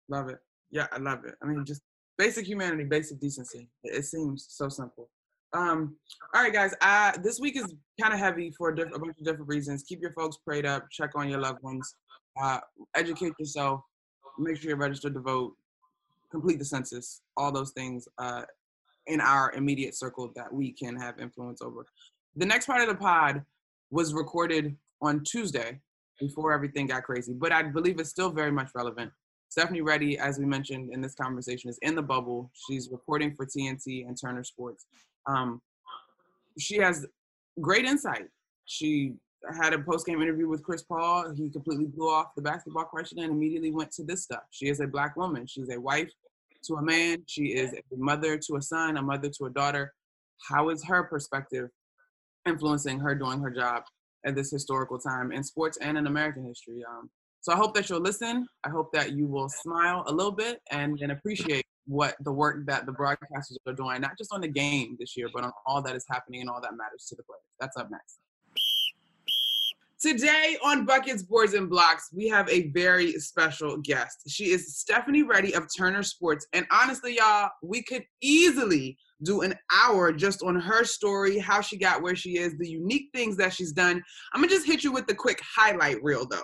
[0.09, 0.39] Love it.
[0.71, 1.35] Yeah, I love it.
[1.43, 1.81] I mean, just
[2.17, 3.69] basic humanity, basic decency.
[3.83, 5.09] It seems so simple.
[5.53, 5.95] Um,
[6.35, 6.73] all right, guys.
[6.81, 9.83] I, this week is kind of heavy for a, diff- a, bunch of different reasons.
[9.83, 10.85] Keep your folks prayed up.
[10.91, 11.95] Check on your loved ones.
[12.41, 12.59] Uh,
[12.95, 13.81] educate yourself.
[14.37, 15.53] Make sure you're registered to vote.
[16.31, 17.21] Complete the census.
[17.35, 18.43] All those things uh,
[19.07, 21.85] in our immediate circle that we can have influence over.
[22.35, 23.43] The next part of the pod
[23.89, 25.79] was recorded on Tuesday,
[26.19, 27.33] before everything got crazy.
[27.33, 29.11] But I believe it's still very much relevant.
[29.49, 32.51] Stephanie Ready, as we mentioned in this conversation, is in the bubble.
[32.67, 34.85] She's reporting for TNT and Turner Sports.
[35.25, 35.61] Um,
[36.59, 37.07] she has
[37.59, 38.27] great insight.
[38.65, 39.15] She
[39.59, 41.33] had a post game interview with Chris Paul.
[41.35, 44.43] He completely blew off the basketball question and immediately went to this stuff.
[44.51, 45.47] She is a black woman.
[45.47, 46.11] She's a wife
[46.65, 47.23] to a man.
[47.25, 49.93] She is a mother to a son, a mother to a daughter.
[50.47, 51.69] How is her perspective
[52.45, 53.83] influencing her doing her job
[54.25, 56.83] at this historical time in sports and in American history?
[56.89, 57.09] Um,
[57.41, 58.45] so I hope that you'll listen.
[58.65, 62.65] I hope that you will smile a little bit and, and appreciate what the work
[62.67, 65.81] that the broadcasters are doing, not just on the game this year, but on all
[65.81, 67.41] that is happening and all that matters to the players.
[67.59, 68.19] That's up next.
[70.01, 74.21] Today on Buckets, Boards, and Blocks, we have a very special guest.
[74.29, 76.47] She is Stephanie Ready of Turner Sports.
[76.53, 81.77] And honestly, y'all, we could easily do an hour just on her story, how she
[81.77, 84.01] got where she is, the unique things that she's done.
[84.33, 86.43] I'm gonna just hit you with the quick highlight reel though.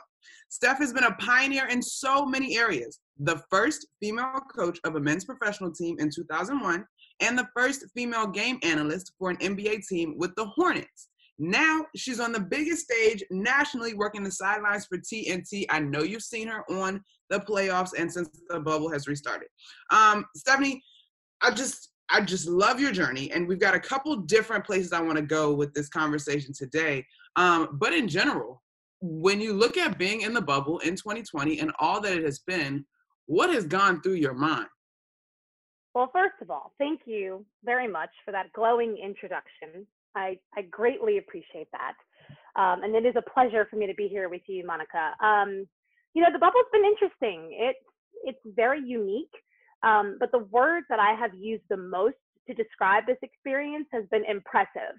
[0.50, 3.00] Steph has been a pioneer in so many areas.
[3.20, 6.86] The first female coach of a men's professional team in 2001,
[7.22, 11.08] and the first female game analyst for an NBA team with the Hornets.
[11.38, 15.66] Now she's on the biggest stage nationally, working the sidelines for TNT.
[15.70, 19.50] I know you've seen her on the playoffs and since the bubble has restarted.
[19.92, 20.82] Um, Stephanie,
[21.42, 25.02] I just I just love your journey, and we've got a couple different places I
[25.02, 27.04] want to go with this conversation today.
[27.36, 28.62] Um, but in general,
[29.02, 32.40] when you look at being in the bubble in 2020 and all that it has
[32.40, 32.86] been,
[33.26, 34.68] what has gone through your mind?
[35.96, 39.88] Well, first of all, thank you very much for that glowing introduction.
[40.16, 41.94] I, I greatly appreciate that.
[42.60, 45.14] Um, and it is a pleasure for me to be here with you, Monica.
[45.24, 45.68] Um,
[46.14, 47.50] you know, the bubble's been interesting.
[47.52, 47.80] It's,
[48.24, 49.34] it's very unique.
[49.84, 52.16] Um, but the word that I have used the most
[52.48, 54.96] to describe this experience has been impressive.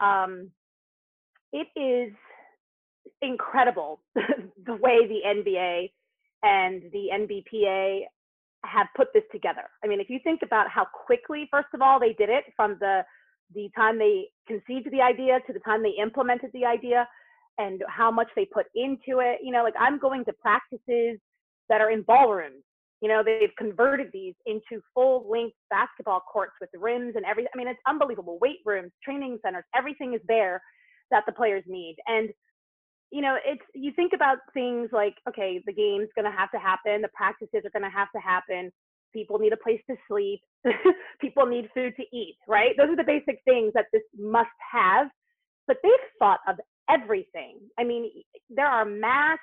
[0.00, 0.50] Um,
[1.52, 2.12] it is
[3.22, 5.90] incredible the way the NBA
[6.42, 8.02] and the NBPA
[8.64, 9.68] have put this together.
[9.82, 12.76] I mean, if you think about how quickly, first of all, they did it from
[12.80, 13.02] the
[13.54, 17.06] the time they conceived the idea to the time they implemented the idea
[17.58, 19.38] and how much they put into it.
[19.42, 21.18] You know, like I'm going to practices
[21.68, 22.62] that are in ballrooms.
[23.00, 27.50] You know, they've converted these into full length basketball courts with rims and everything.
[27.54, 28.38] I mean, it's unbelievable.
[28.40, 30.60] Weight rooms, training centers, everything is there
[31.10, 31.96] that the players need.
[32.06, 32.28] And,
[33.10, 37.00] you know, it's, you think about things like, okay, the game's to have to happen,
[37.00, 38.70] the practices are to have to happen
[39.12, 40.40] people need a place to sleep
[41.20, 42.74] people need food to eat right?
[42.78, 45.08] Those are the basic things that this must have
[45.68, 46.56] but they've thought of
[46.90, 47.58] everything.
[47.78, 48.10] I mean
[48.50, 49.42] there are masks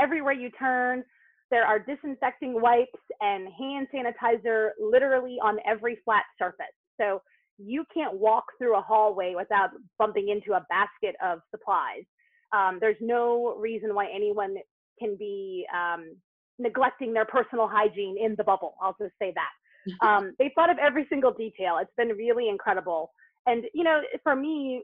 [0.00, 1.04] everywhere you turn.
[1.50, 6.66] There are disinfecting wipes and hand sanitizer literally on every flat surface.
[7.00, 7.22] So
[7.58, 12.04] you can't walk through a hallway without bumping into a basket of supplies.
[12.52, 14.56] Um, there's no reason why anyone
[14.98, 16.16] can be um,
[16.58, 18.74] neglecting their personal hygiene in the bubble.
[18.82, 19.50] I'll just say that.
[20.06, 21.78] Um, they thought of every single detail.
[21.80, 23.10] It's been really incredible.
[23.46, 24.82] And, you know, for me,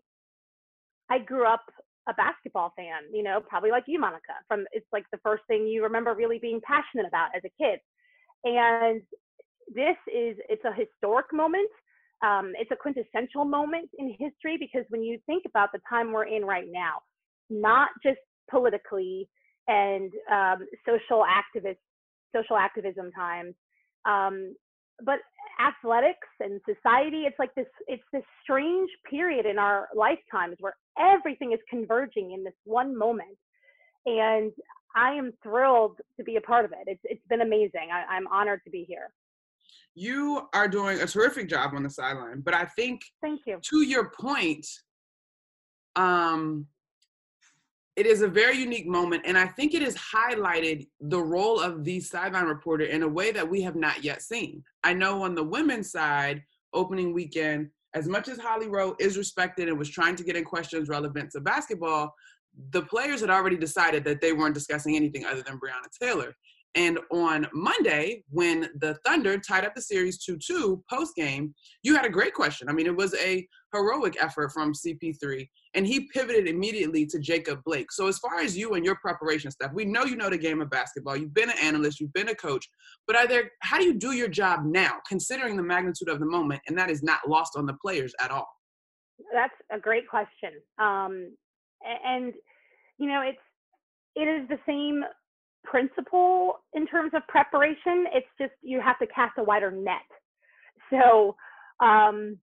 [1.11, 1.61] I grew up
[2.09, 4.35] a basketball fan, you know, probably like you, Monica.
[4.49, 7.81] From it's like the first thing you remember really being passionate about as a kid.
[8.45, 9.03] And
[9.75, 11.71] this is it's a historic moment.
[12.25, 16.27] Um, it's a quintessential moment in history because when you think about the time we're
[16.27, 17.01] in right now,
[17.51, 19.29] not just politically,
[19.68, 21.79] and um, social activist
[22.35, 23.55] social activism times
[24.05, 24.55] um,
[25.05, 25.18] but
[25.61, 31.53] athletics and society it's like this it's this strange period in our lifetimes where everything
[31.53, 33.37] is converging in this one moment
[34.07, 34.53] and
[34.96, 36.87] i am thrilled to be a part of it.
[36.87, 37.88] It's, it's been amazing.
[37.92, 39.12] I, i'm honored to be here.
[39.94, 43.59] You are doing a terrific job on the sideline but i think thank you.
[43.62, 44.66] to your point
[45.96, 46.66] um
[47.96, 51.85] it is a very unique moment and i think it has highlighted the role of
[51.85, 54.62] the sideline reporter in a way that we have not yet seen.
[54.83, 59.68] I know on the women's side opening weekend as much as holly rowe is respected
[59.68, 62.14] and was trying to get in questions relevant to basketball
[62.70, 66.35] the players had already decided that they weren't discussing anything other than breonna taylor
[66.77, 71.95] and on Monday, when the Thunder tied up the series 2 2 post game, you
[71.95, 72.69] had a great question.
[72.69, 77.61] I mean, it was a heroic effort from CP3, and he pivoted immediately to Jacob
[77.65, 77.93] Blake.
[77.93, 80.61] So, as far as you and your preparation stuff, we know you know the game
[80.61, 81.17] of basketball.
[81.17, 82.69] You've been an analyst, you've been a coach,
[83.07, 86.27] but are there, how do you do your job now, considering the magnitude of the
[86.27, 88.49] moment, and that is not lost on the players at all?
[89.33, 90.51] That's a great question.
[90.79, 91.37] Um,
[92.05, 92.35] and,
[92.99, 93.39] you know, it's,
[94.16, 95.05] it is the same
[95.65, 98.07] principle in terms of preparation.
[98.12, 100.09] It's just you have to cast a wider net.
[100.91, 101.37] So,
[101.81, 102.39] um,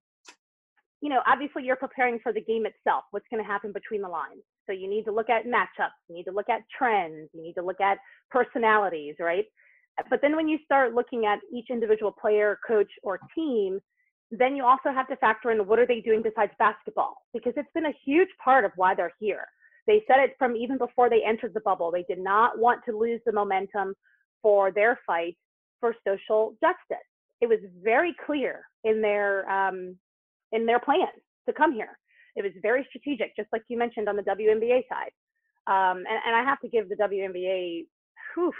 [1.02, 4.08] you know, obviously you're preparing for the game itself, what's going to happen between the
[4.08, 4.42] lines.
[4.68, 7.54] So you need to look at matchups, you need to look at trends, you need
[7.54, 7.98] to look at
[8.30, 9.46] personalities, right?
[10.10, 13.80] But then when you start looking at each individual player, coach, or team,
[14.32, 17.72] then you also have to factor in what are they doing besides basketball because it's
[17.74, 19.46] been a huge part of why they're here.
[19.88, 21.92] They said it from even before they entered the bubble.
[21.92, 23.94] They did not want to lose the momentum
[24.42, 25.36] for their fight
[25.80, 27.06] for social justice.
[27.42, 29.98] It was very clear in their um,
[30.52, 31.98] in their plans to come here.
[32.36, 35.12] It was very strategic, just like you mentioned on the WNBA side.
[35.68, 37.86] Um, and, and, I have to give the WNBA
[38.34, 38.52] whew,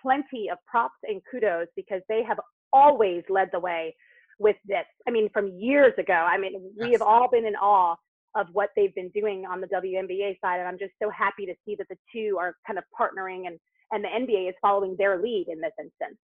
[0.00, 2.38] plenty of props and kudos because they have
[2.72, 3.94] always led the way
[4.38, 4.86] with this.
[5.06, 6.14] I mean, from years ago.
[6.14, 7.96] I mean, we have all been in awe
[8.36, 11.54] of what they've been doing on the WNBA side, and I'm just so happy to
[11.64, 13.58] see that the two are kind of partnering, and
[13.92, 16.18] and the NBA is following their lead in this instance.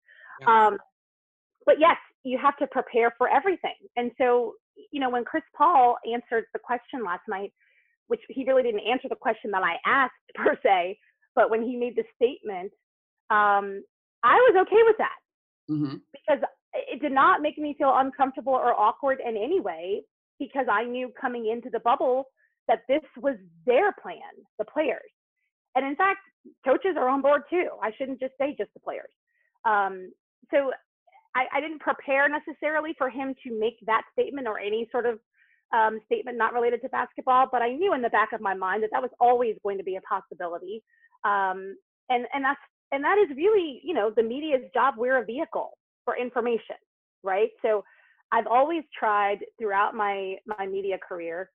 [0.46, 0.78] Um,
[1.66, 4.54] but yes, you have to prepare for everything, and so
[4.90, 7.52] you know when Chris Paul answered the question last night,
[8.06, 10.98] which he really didn't answer the question that I asked per se,
[11.34, 12.72] but when he made the statement,
[13.30, 13.84] um,
[14.24, 15.18] I was okay with that
[15.70, 15.96] mm-hmm.
[16.12, 16.42] because
[16.74, 20.02] it did not make me feel uncomfortable or awkward in any way
[20.38, 22.24] because I knew coming into the bubble
[22.68, 23.36] that this was
[23.66, 24.20] their plan,
[24.58, 25.10] the players.
[25.74, 26.20] And in fact,
[26.64, 27.68] coaches are on board too.
[27.82, 29.10] I shouldn't just say just the players.
[29.64, 30.12] Um,
[30.50, 30.72] so
[31.34, 35.18] I, I, didn't prepare necessarily for him to make that statement or any sort of
[35.74, 38.82] um, statement not related to basketball, but I knew in the back of my mind
[38.82, 40.82] that that was always going to be a possibility.
[41.24, 41.76] Um,
[42.08, 42.60] and and that's
[42.92, 44.94] and that is really you know the media's job.
[44.96, 46.76] We're a vehicle for information,
[47.22, 47.50] right?
[47.62, 47.84] So
[48.32, 51.50] I've always tried throughout my my media career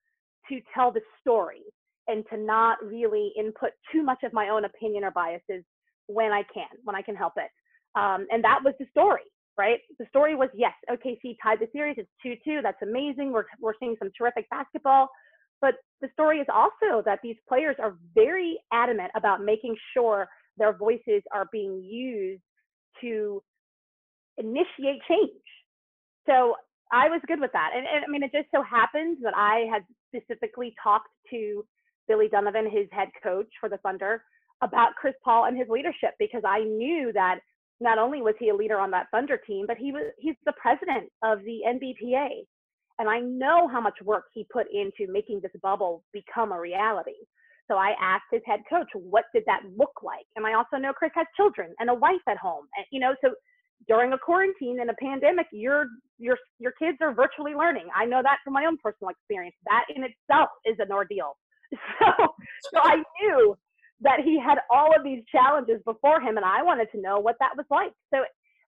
[0.49, 1.63] to tell the story
[2.07, 5.63] and to not really input too much of my own opinion or biases
[6.07, 7.49] when I can, when I can help it.
[7.97, 9.21] Um, and that was the story,
[9.57, 9.79] right?
[9.99, 11.95] The story was yes, OKC tied the series.
[11.97, 12.59] It's 2 2.
[12.61, 13.31] That's amazing.
[13.31, 15.09] We're, we're seeing some terrific basketball.
[15.61, 20.75] But the story is also that these players are very adamant about making sure their
[20.75, 22.41] voices are being used
[23.01, 23.41] to
[24.37, 25.31] initiate change.
[26.27, 26.55] So
[26.91, 27.71] I was good with that.
[27.75, 31.65] And, and I mean, it just so happens that I had specifically talked to
[32.07, 34.23] Billy Donovan, his head coach for the Thunder,
[34.61, 37.39] about Chris Paul and his leadership because I knew that
[37.81, 40.53] not only was he a leader on that Thunder team, but he was he's the
[40.53, 42.29] president of the NBPA.
[42.99, 47.25] And I know how much work he put into making this bubble become a reality.
[47.67, 50.25] So I asked his head coach, what did that look like?
[50.35, 52.65] And I also know Chris has children and a wife at home.
[52.77, 53.31] And you know, so
[53.87, 57.87] during a quarantine and a pandemic, your your your kids are virtually learning.
[57.95, 59.55] I know that from my own personal experience.
[59.65, 61.37] That in itself is an ordeal.
[61.99, 62.05] So,
[62.71, 63.57] so I knew
[64.01, 67.35] that he had all of these challenges before him, and I wanted to know what
[67.39, 67.93] that was like.
[68.13, 68.21] So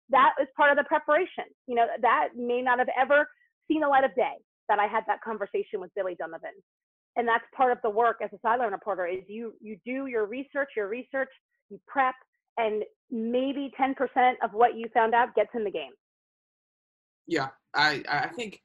[0.09, 1.45] that was part of the preparation.
[1.67, 3.27] You know, that may not have ever
[3.67, 4.37] seen the light of day
[4.69, 6.55] that I had that conversation with Billy Donovan.
[7.15, 10.25] And that's part of the work as a sideline reporter is you you do your
[10.25, 11.29] research, your research,
[11.69, 12.15] you prep,
[12.57, 13.95] and maybe 10%
[14.43, 15.91] of what you found out gets in the game.
[17.27, 18.61] Yeah, I, I think,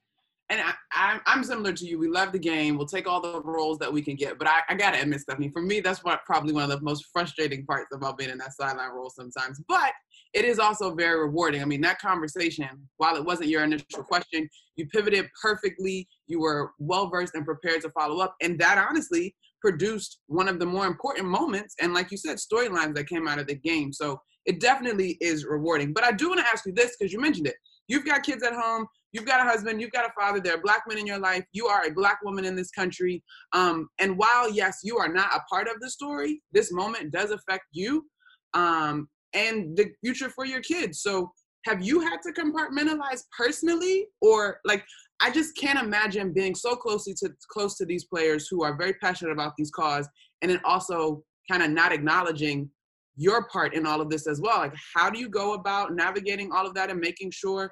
[0.49, 0.61] and
[0.93, 1.97] I, I'm similar to you.
[1.97, 2.77] We love the game.
[2.77, 4.37] We'll take all the roles that we can get.
[4.37, 6.81] But I, I got to admit, Stephanie, for me, that's what, probably one of the
[6.81, 9.61] most frustrating parts about being in that sideline role sometimes.
[9.67, 9.93] But
[10.33, 11.61] it is also very rewarding.
[11.61, 12.67] I mean, that conversation,
[12.97, 16.07] while it wasn't your initial question, you pivoted perfectly.
[16.27, 18.35] You were well versed and prepared to follow up.
[18.41, 22.95] And that honestly produced one of the more important moments and like you said storylines
[22.95, 23.93] that came out of the game.
[23.93, 25.93] So it definitely is rewarding.
[25.93, 27.55] But i do want to ask you this because you mentioned it.
[27.87, 30.61] You've got kids at home you've got a husband you've got a father there are
[30.61, 34.17] black men in your life you are a black woman in this country um, and
[34.17, 38.05] while yes you are not a part of the story this moment does affect you
[38.53, 41.01] um, and the future for your kids.
[41.01, 41.31] So
[41.65, 44.83] have you had to compartmentalize personally or like
[45.21, 48.93] I just can't imagine being so closely to close to these players who are very
[48.93, 50.07] passionate about these cause,
[50.41, 52.69] and then also kind of not acknowledging
[53.15, 54.57] your part in all of this as well.
[54.57, 57.71] Like, how do you go about navigating all of that and making sure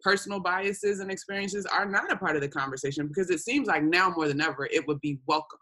[0.00, 3.06] personal biases and experiences are not a part of the conversation?
[3.06, 5.60] Because it seems like now more than ever, it would be welcomed.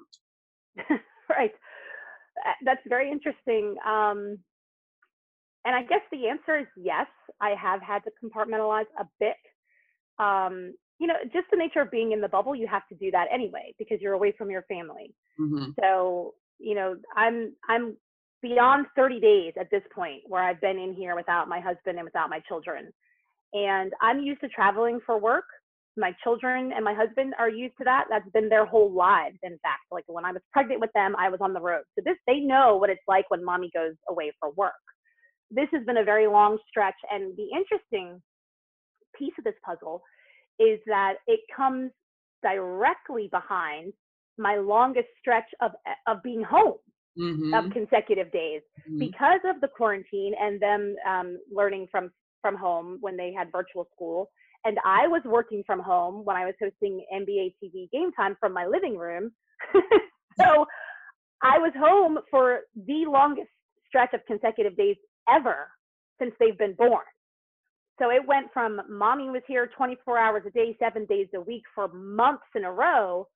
[1.29, 1.53] right.
[2.65, 3.75] That's very interesting.
[3.87, 4.39] Um,
[5.65, 7.07] and I guess the answer is yes.
[7.41, 9.37] I have had to compartmentalize a bit.
[10.19, 13.11] Um, you know, just the nature of being in the bubble, you have to do
[13.11, 15.15] that anyway because you're away from your family.
[15.39, 15.71] Mm-hmm.
[15.81, 17.97] So, you know, I'm I'm
[18.43, 22.05] beyond 30 days at this point where I've been in here without my husband and
[22.05, 22.93] without my children.
[23.53, 25.45] And I'm used to traveling for work.
[25.99, 28.05] My children and my husband are used to that.
[28.11, 29.85] That's been their whole lives, in fact.
[29.91, 31.83] Like when I was pregnant with them, I was on the road.
[31.95, 34.73] So this they know what it's like when mommy goes away for work.
[35.51, 36.97] This has been a very long stretch.
[37.11, 38.21] And the interesting
[39.19, 40.03] piece of this puzzle
[40.59, 41.91] is that it comes
[42.43, 43.93] directly behind
[44.39, 45.73] my longest stretch of
[46.07, 46.77] of being home
[47.19, 47.55] mm-hmm.
[47.55, 48.99] of consecutive days mm-hmm.
[48.99, 52.11] because of the quarantine and them um, learning from
[52.43, 54.31] from home when they had virtual school
[54.65, 58.53] And I was working from home when I was hosting NBA TV game time from
[58.53, 59.33] my living room.
[60.41, 60.67] so
[61.43, 63.49] I was home for the longest
[63.89, 64.97] stretch of consecutive days
[65.29, 65.69] ever
[66.21, 67.05] since they've been born.
[67.99, 71.63] So it went from mommy was here 24 hours a day, seven days a week
[71.75, 73.27] for months in a row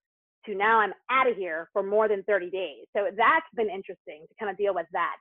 [0.46, 2.86] to now I'm out of here for more than 30 days.
[2.94, 5.16] So that's been interesting to kind of deal with that.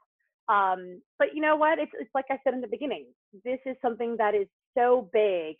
[0.50, 1.80] Um, but you know what?
[1.80, 3.06] It's, it's like I said in the beginning,
[3.46, 5.56] this is something that is so big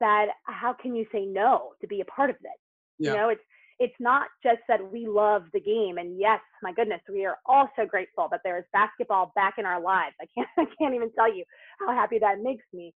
[0.00, 2.58] that how can you say no to be a part of it?
[2.98, 3.10] Yeah.
[3.10, 3.42] You know, it's
[3.80, 7.84] it's not just that we love the game and yes, my goodness, we are also
[7.88, 10.14] grateful that there is basketball back in our lives.
[10.20, 11.44] I can't I can't even tell you
[11.80, 12.94] how happy that makes me.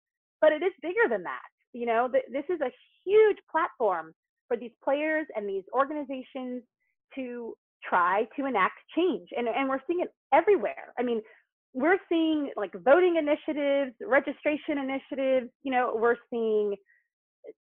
[0.46, 1.50] But it is bigger than that.
[1.74, 2.70] You know, th- this is a
[3.04, 4.14] huge platform
[4.48, 6.62] for these players and these organizations
[7.16, 9.28] to try to enact change.
[9.36, 10.94] And, and we're seeing it everywhere.
[11.00, 11.22] I mean,
[11.74, 16.76] we're seeing like voting initiatives, registration initiatives, you know, we're seeing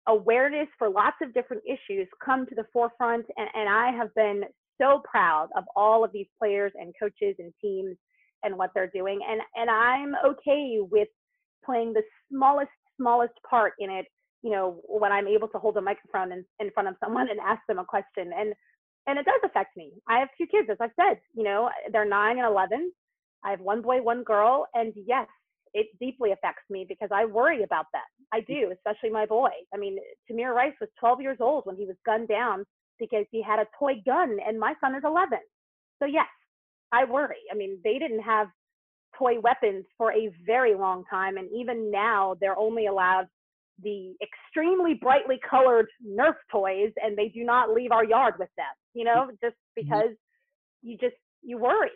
[0.08, 3.28] awareness for lots of different issues come to the forefront.
[3.38, 4.42] And, and I have been
[4.82, 7.96] so proud of all of these players and coaches and teams
[8.44, 9.20] and what they're doing.
[9.30, 11.10] And, and I'm okay with
[11.66, 14.06] playing the smallest, smallest part in it
[14.44, 17.40] you know, when I'm able to hold a microphone in, in front of someone and
[17.40, 18.32] ask them a question.
[18.38, 18.54] And
[19.08, 19.94] and it does affect me.
[20.08, 22.92] I have two kids, as I said, you know, they're nine and eleven.
[23.44, 25.28] I have one boy, one girl, and yes,
[25.74, 28.02] it deeply affects me because I worry about them.
[28.32, 28.48] I mm.
[28.48, 29.50] do, especially my boy.
[29.74, 29.98] I mean,
[30.30, 32.64] Tamir Rice was 12 years old when he was gunned down
[33.00, 35.40] because he had a toy gun, and my son is 11.
[35.98, 36.28] So yes,
[36.92, 37.42] I worry.
[37.52, 38.50] I mean, they didn't have
[39.18, 43.28] toy weapons for a very long time, and even now they're only allowed
[43.84, 48.66] the extremely brightly colored Nerf toys and they do not leave our yard with them,
[48.94, 49.84] you know, just mm-hmm.
[49.84, 50.16] because
[50.82, 51.90] you just, you worry.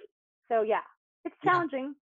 [0.52, 0.80] So yeah,
[1.26, 1.94] it's challenging.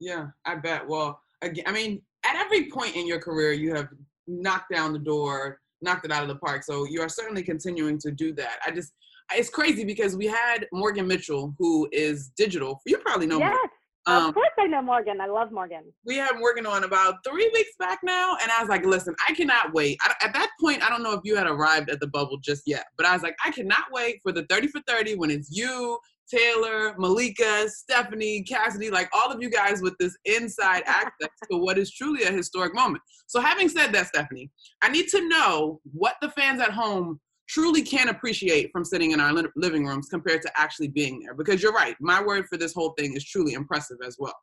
[0.00, 0.16] Yeah.
[0.16, 0.86] yeah, I bet.
[0.86, 3.88] Well, again, I mean, at every point in your career, you have
[4.26, 6.62] knocked down the door, knocked it out of the park.
[6.62, 8.60] So you are certainly continuing to do that.
[8.66, 8.92] I just,
[9.34, 12.80] it's crazy because we had Morgan Mitchell, who is digital.
[12.86, 13.38] You probably know.
[13.38, 13.68] Yes.
[14.06, 15.20] Um, of course, I know Morgan.
[15.20, 15.92] I love Morgan.
[16.04, 19.34] We had Morgan on about three weeks back now, and I was like, "Listen, I
[19.34, 22.06] cannot wait." I, at that point, I don't know if you had arrived at the
[22.06, 25.16] bubble just yet, but I was like, "I cannot wait for the thirty for thirty
[25.16, 25.98] when it's you,
[26.32, 31.76] Taylor, Malika, Stephanie, Cassidy, like all of you guys with this inside access to what
[31.76, 34.50] is truly a historic moment." So, having said that, Stephanie,
[34.82, 37.18] I need to know what the fans at home
[37.48, 41.34] truly can appreciate from sitting in our living rooms compared to actually being there.
[41.34, 44.34] Because you're right, my word for this whole thing is truly impressive as well.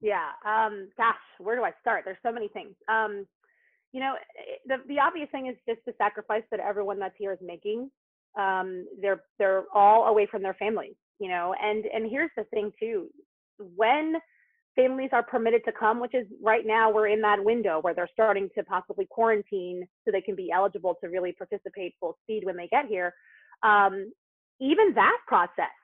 [0.00, 0.30] Yeah.
[0.46, 2.02] Um, gosh, where do I start?
[2.04, 2.74] There's so many things.
[2.88, 3.26] Um,
[3.92, 7.32] you know, eh, the the obvious thing is just the sacrifice that everyone that's here
[7.32, 7.90] is making.
[8.38, 12.72] Um, they're they're all away from their families, you know, and and here's the thing
[12.78, 13.08] too,
[13.76, 14.16] when
[14.76, 18.10] families are permitted to come, which is right now we're in that window where they're
[18.12, 22.56] starting to possibly quarantine so they can be eligible to really participate full speed when
[22.56, 23.14] they get here.
[23.62, 24.12] Um,
[24.60, 25.74] even that process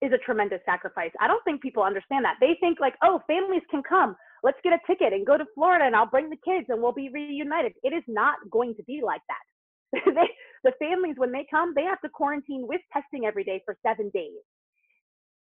[0.00, 1.10] is a tremendous sacrifice.
[1.20, 2.36] I don't think people understand that.
[2.40, 4.16] They think like, oh, families can come.
[4.42, 6.92] Let's get a ticket and go to Florida and I'll bring the kids and we'll
[6.92, 7.72] be reunited.
[7.82, 10.02] It is not going to be like that.
[10.14, 10.28] they,
[10.62, 14.10] the families, when they come, they have to quarantine with testing every day for seven
[14.14, 14.38] days.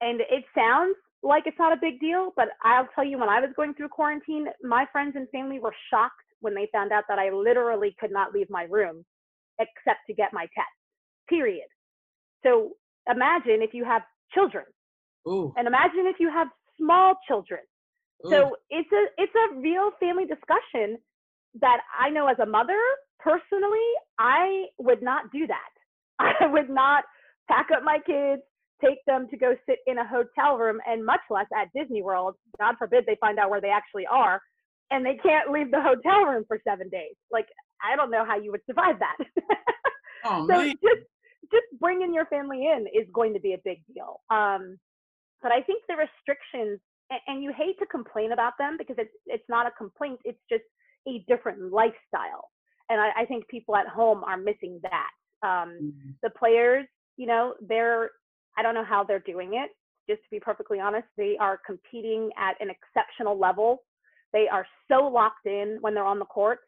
[0.02, 3.40] And it sounds like it's not a big deal, but I'll tell you, when I
[3.40, 7.18] was going through quarantine, my friends and family were shocked when they found out that
[7.18, 9.06] I literally could not leave my room
[9.60, 10.76] except to get my test,
[11.30, 11.68] period.
[12.44, 12.72] So
[13.10, 14.02] imagine if you have
[14.34, 14.66] children.
[15.28, 15.54] Ooh.
[15.56, 16.48] And imagine if you have
[16.78, 17.62] small children.
[18.26, 18.30] Ooh.
[18.30, 20.98] So it's a it's a real family discussion
[21.62, 22.80] that I know as a mother
[23.20, 25.70] personally, I would not do that.
[26.42, 27.06] I would not
[27.50, 28.42] pack up my kids,
[28.82, 32.36] take them to go sit in a hotel room and much less at Disney World.
[32.60, 34.42] God forbid they find out where they actually are
[34.92, 37.16] and they can't leave the hotel room for seven days.
[37.32, 37.48] Like,
[37.84, 39.18] I don't know how you would survive that.
[40.26, 40.74] oh, so man.
[40.82, 41.08] just
[41.52, 44.22] just bringing your family in is going to be a big deal.
[44.30, 44.78] Um,
[45.42, 46.80] but I think the restrictions,
[47.12, 50.20] and, and you hate to complain about them because it's it's not a complaint.
[50.24, 50.64] It's just
[51.08, 52.50] a different lifestyle,
[52.90, 55.10] and I, I think people at home are missing that.
[55.42, 56.10] Um, mm-hmm.
[56.22, 56.86] The players,
[57.18, 58.12] you know, they're
[58.58, 59.72] I don't know how they're doing it.
[60.10, 63.84] Just to be perfectly honest, they are competing at an exceptional level.
[64.34, 66.60] They are so locked in when they're on the court.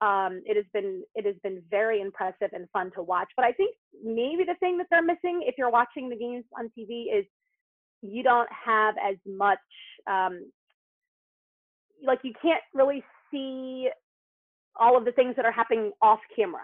[0.00, 3.28] Um, it has been it has been very impressive and fun to watch.
[3.36, 6.70] But I think maybe the thing that they're missing, if you're watching the games on
[6.78, 7.26] TV, is
[8.00, 9.58] you don't have as much
[10.06, 10.50] um,
[12.04, 13.88] like you can't really see
[14.78, 16.62] all of the things that are happening off camera.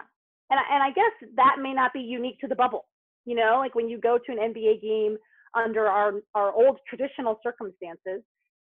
[0.49, 2.85] And I, and I guess that may not be unique to the bubble.
[3.25, 5.17] You know, like when you go to an NBA game
[5.55, 8.21] under our our old traditional circumstances,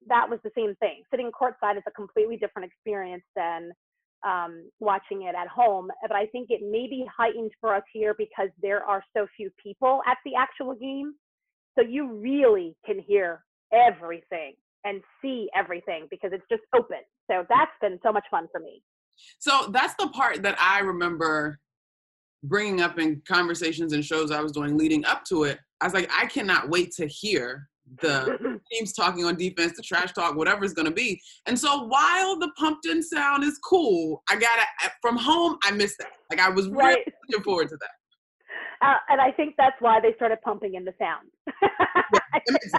[0.08, 1.04] that was the same thing.
[1.12, 3.72] Sitting courtside is a completely different experience than
[4.26, 5.90] um, watching it at home.
[6.02, 9.50] But I think it may be heightened for us here because there are so few
[9.62, 11.14] people at the actual game.
[11.78, 17.00] So you really can hear everything and see everything because it's just open.
[17.30, 18.82] So that's been so much fun for me.
[19.38, 21.60] So that's the part that I remember
[22.44, 25.60] bringing up in conversations and shows I was doing leading up to it.
[25.82, 27.68] I was like, I cannot wait to hear
[28.02, 31.22] the teams talking on defense, the trash talk, whatever it's going to be.
[31.48, 35.72] And so while the pumped in sound is cool, I got to, from home, I
[35.72, 36.10] missed that.
[36.30, 36.98] Like I was right.
[36.98, 38.88] really looking forward to that.
[38.88, 41.28] Uh, and I think that's why they started pumping in the sound.
[41.62, 42.72] yeah, it,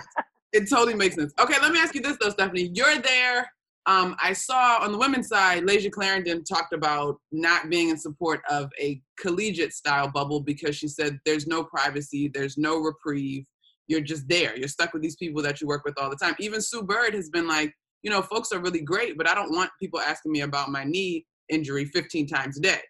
[0.52, 1.32] it totally makes sense.
[1.38, 2.70] Okay, let me ask you this though, Stephanie.
[2.72, 3.50] You're there
[3.86, 8.40] um, I saw on the women's side, Layshia Clarendon talked about not being in support
[8.50, 13.44] of a collegiate style bubble because she said there's no privacy, there's no reprieve.
[13.88, 14.56] You're just there.
[14.56, 16.36] You're stuck with these people that you work with all the time.
[16.38, 19.50] Even Sue Bird has been like, you know, folks are really great, but I don't
[19.50, 22.80] want people asking me about my knee injury 15 times a day.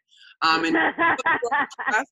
[0.43, 0.76] Um, and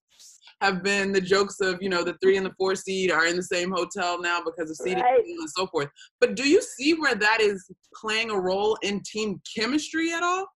[0.61, 3.37] have been the jokes of you know the three and the four seed are in
[3.37, 5.25] the same hotel now because of seeding right.
[5.25, 5.89] and so forth.
[6.21, 10.47] But do you see where that is playing a role in team chemistry at all?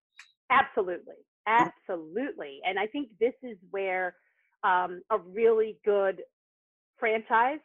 [0.51, 1.15] Absolutely,
[1.47, 2.61] absolutely.
[2.67, 4.15] And I think this is where
[4.65, 6.23] um, a really good
[6.99, 7.59] franchise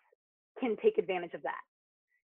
[0.59, 1.61] can take advantage of that.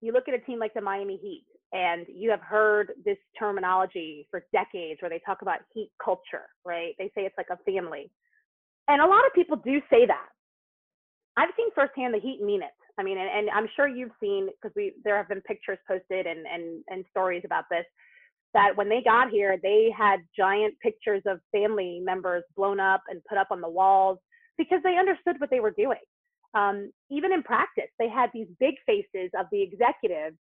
[0.02, 4.28] You look at a team like the Miami Heat, and you have heard this terminology
[4.32, 6.96] for decades where they talk about heat culture, right?
[6.98, 8.12] They say it's like a family.
[8.88, 10.30] And a lot of people do say that.
[11.38, 12.72] I've seen firsthand the Heat mean it.
[12.98, 16.28] I mean, and, and I'm sure you've seen because we there have been pictures posted
[16.28, 17.86] and and and stories about this
[18.54, 23.24] that when they got here, they had giant pictures of family members blown up and
[23.26, 24.18] put up on the walls
[24.58, 26.00] because they understood what they were doing.
[26.56, 30.36] Um, even in practice, they had these big faces of the executives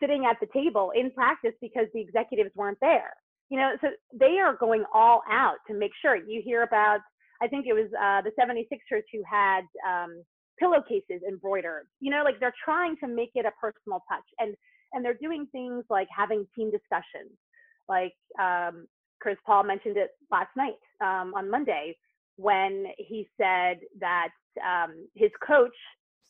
[0.00, 3.14] sitting at the table in practice because the executives weren't there.
[3.48, 7.00] You know, so they are going all out to make sure you hear about
[7.40, 10.22] I think it was uh, the 76ers who had um,
[10.58, 11.86] pillowcases embroidered.
[12.00, 14.54] You know, like they're trying to make it a personal touch, and
[14.92, 17.36] and they're doing things like having team discussions.
[17.88, 18.86] Like um,
[19.20, 21.96] Chris Paul mentioned it last night um, on Monday
[22.36, 24.28] when he said that
[24.64, 25.76] um, his coach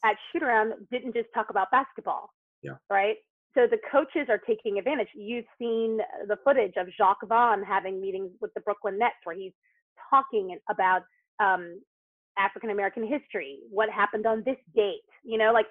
[0.05, 2.31] at shootaround didn't just talk about basketball.
[2.63, 2.77] Yeah.
[2.91, 3.17] Right.
[3.57, 5.09] So the coaches are taking advantage.
[5.15, 5.99] You've seen
[6.29, 9.53] the footage of Jacque Vaughn having meetings with the Brooklyn Nets where he's
[10.11, 11.03] talking about
[11.41, 11.81] um,
[12.39, 15.01] African American history, what happened on this date.
[15.25, 15.67] You know, like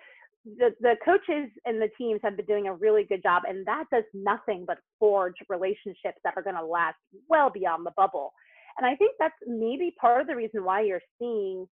[0.46, 3.86] the the coaches and the teams have been doing a really good job, and that
[3.92, 6.98] does nothing but forge relationships that are going to last
[7.30, 8.34] well beyond the bubble.
[8.78, 11.68] And I think that's maybe part of the reason why you're seeing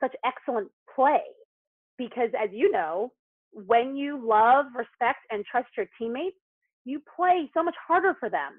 [0.00, 1.22] such excellent play,
[1.98, 3.10] because as you know,
[3.64, 6.36] when you love, respect, and trust your teammates,
[6.84, 8.52] you play so much harder for them.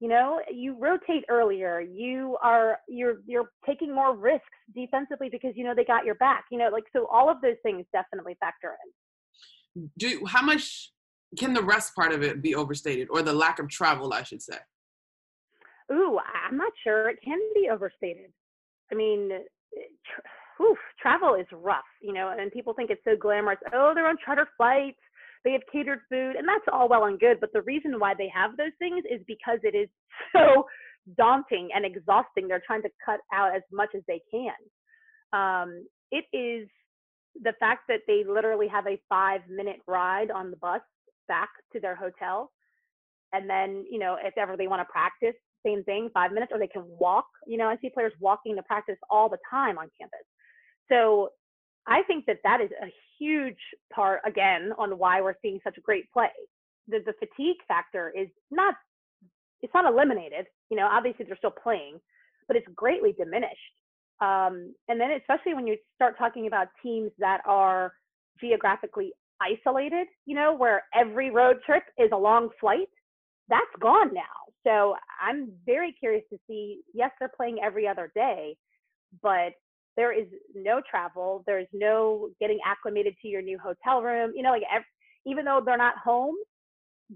[0.00, 1.80] You know you rotate earlier.
[1.80, 4.44] You are you're you're taking more risks
[4.74, 7.54] defensively because you know they got your back you know like so all of those
[7.62, 8.74] things definitely factor
[9.76, 9.90] in.
[9.98, 10.90] Do how much
[11.38, 14.42] can the rest part of it be overstated or the lack of travel i should
[14.42, 14.58] say?
[15.92, 17.08] Ooh i'm not sure.
[17.08, 18.32] It can be overstated.
[18.90, 20.24] I mean eh, tra-
[20.62, 24.16] oof, travel is rough you know and people think it's so glamorous oh they're on
[24.24, 24.98] charter flights
[25.44, 27.40] they have catered food, and that's all well and good.
[27.40, 29.88] But the reason why they have those things is because it is
[30.32, 30.66] so
[31.16, 32.48] daunting and exhausting.
[32.48, 34.54] They're trying to cut out as much as they can.
[35.32, 36.68] Um, it is
[37.42, 40.82] the fact that they literally have a five minute ride on the bus
[41.28, 42.50] back to their hotel.
[43.32, 45.34] And then, you know, if ever they want to practice,
[45.64, 47.24] same thing, five minutes, or they can walk.
[47.46, 50.20] You know, I see players walking to practice all the time on campus.
[50.90, 51.30] So
[51.86, 53.58] I think that that is a huge
[53.92, 56.30] part again on why we're seeing such great play.
[56.88, 58.74] The, the fatigue factor is not
[59.62, 60.46] it's not eliminated.
[60.70, 62.00] You know, obviously they're still playing,
[62.48, 63.56] but it's greatly diminished.
[64.20, 67.92] Um, and then especially when you start talking about teams that are
[68.40, 72.88] geographically isolated, you know, where every road trip is a long flight,
[73.48, 74.22] that's gone now.
[74.64, 76.80] So I'm very curious to see.
[76.94, 78.56] Yes, they're playing every other day,
[79.22, 79.52] but
[79.96, 84.50] there is no travel there's no getting acclimated to your new hotel room you know
[84.50, 84.62] like
[85.26, 86.34] even though they're not home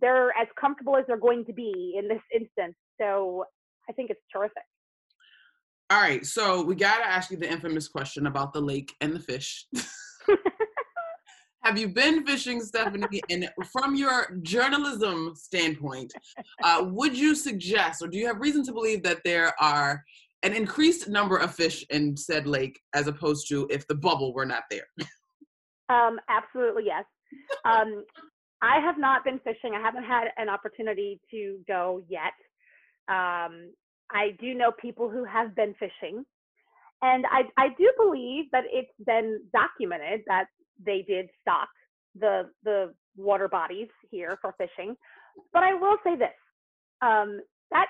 [0.00, 3.44] they're as comfortable as they're going to be in this instance so
[3.88, 4.62] i think it's terrific.
[5.90, 9.14] All right so we got to ask you the infamous question about the lake and
[9.14, 9.66] the fish.
[11.62, 13.20] Have you been fishing stephanie?
[13.28, 16.12] And from your journalism standpoint
[16.62, 20.04] uh, would you suggest or do you have reason to believe that there are
[20.42, 24.46] an increased number of fish in said lake as opposed to if the bubble were
[24.46, 24.86] not there?
[25.88, 27.04] Um, absolutely yes.
[27.64, 28.04] Um,
[28.62, 29.74] I have not been fishing.
[29.74, 32.34] I haven't had an opportunity to go yet.
[33.08, 33.72] Um,
[34.10, 36.24] I do know people who have been fishing,
[37.02, 40.46] and I I do believe that it's been documented that
[40.84, 41.68] they did stock
[42.18, 44.96] the the water bodies here for fishing.
[45.52, 46.34] But I will say this:
[47.02, 47.86] um, that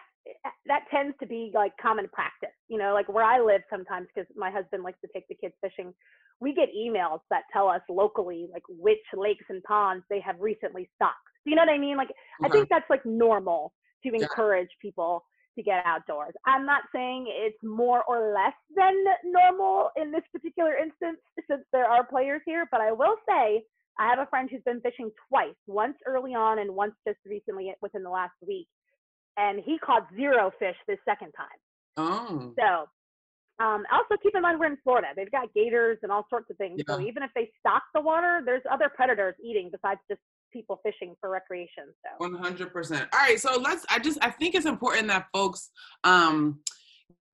[0.67, 2.55] that tends to be like common practice.
[2.69, 5.55] You know, like where I live sometimes, because my husband likes to take the kids
[5.61, 5.95] fishing.
[6.41, 10.89] We get emails that tell us locally like which lakes and ponds they have recently
[10.97, 11.17] stocked.
[11.45, 11.97] You know what I mean?
[11.97, 12.53] Like I mm-hmm.
[12.53, 13.73] think that's like normal
[14.05, 15.25] to encourage people
[15.57, 16.35] to get outdoors.
[16.45, 21.19] I'm not saying it's more or less than normal in this particular instance
[21.49, 23.63] since there are players here, but I will say
[23.99, 27.73] I have a friend who's been fishing twice, once early on and once just recently
[27.81, 28.69] within the last week.
[29.37, 31.47] And he caught zero fish this second time.
[31.97, 32.53] Oh.
[32.59, 35.09] So um, also keep in mind we're in Florida.
[35.17, 36.83] They've got gators and all sorts of things.
[36.87, 36.97] Yeah.
[36.97, 40.21] So even if they stock the water, there's other predators eating besides just
[40.53, 41.85] people fishing for recreation.
[42.03, 43.09] So One hundred percent.
[43.13, 43.85] All right, so let's.
[43.91, 45.71] I just I think it's important that folks
[46.05, 46.61] um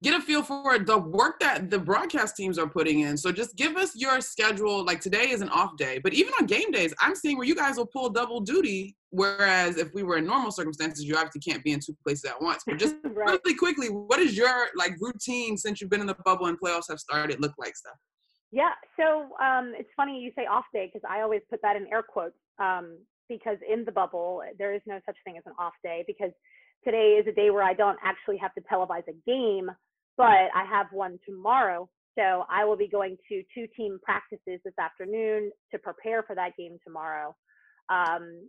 [0.02, 3.16] get a feel for the work that the broadcast teams are putting in.
[3.16, 4.84] So just give us your schedule.
[4.84, 7.54] Like today is an off day, but even on game days, I'm seeing where you
[7.54, 8.96] guys will pull double duty.
[9.10, 12.40] Whereas if we were in normal circumstances, you obviously can't be in two places at
[12.40, 12.62] once.
[12.66, 13.38] But just right.
[13.44, 16.88] really quickly, what is your like routine since you've been in the bubble and playoffs
[16.88, 17.96] have started look like stuff?
[18.50, 18.72] Yeah.
[18.98, 22.02] So um, it's funny you say off day because I always put that in air
[22.02, 22.98] quotes um,
[23.28, 26.32] because in the bubble there is no such thing as an off day because
[26.84, 29.70] today is a day where I don't actually have to televise a game,
[30.16, 31.88] but I have one tomorrow.
[32.18, 36.52] So I will be going to two team practices this afternoon to prepare for that
[36.58, 37.34] game tomorrow.
[37.88, 38.48] Um,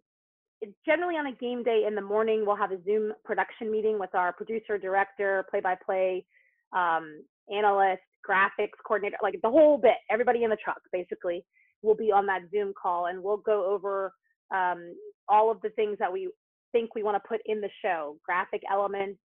[0.86, 4.14] generally on a game day in the morning, we'll have a Zoom production meeting with
[4.16, 6.26] our producer, director, play-by-play,
[6.74, 9.96] um, analyst, graphics coordinator, like the whole bit.
[10.10, 11.46] Everybody in the truck basically
[11.82, 14.14] will be on that Zoom call, and we'll go over
[14.54, 14.96] um,
[15.28, 16.30] all of the things that we
[16.72, 19.20] think we want to put in the show, graphic elements.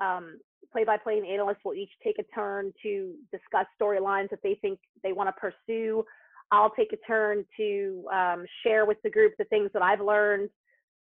[0.00, 0.38] Um,
[0.72, 5.12] play-by-play and analysts will each take a turn to discuss storylines that they think they
[5.12, 6.04] want to pursue.
[6.50, 10.50] I'll take a turn to um, share with the group the things that I've learned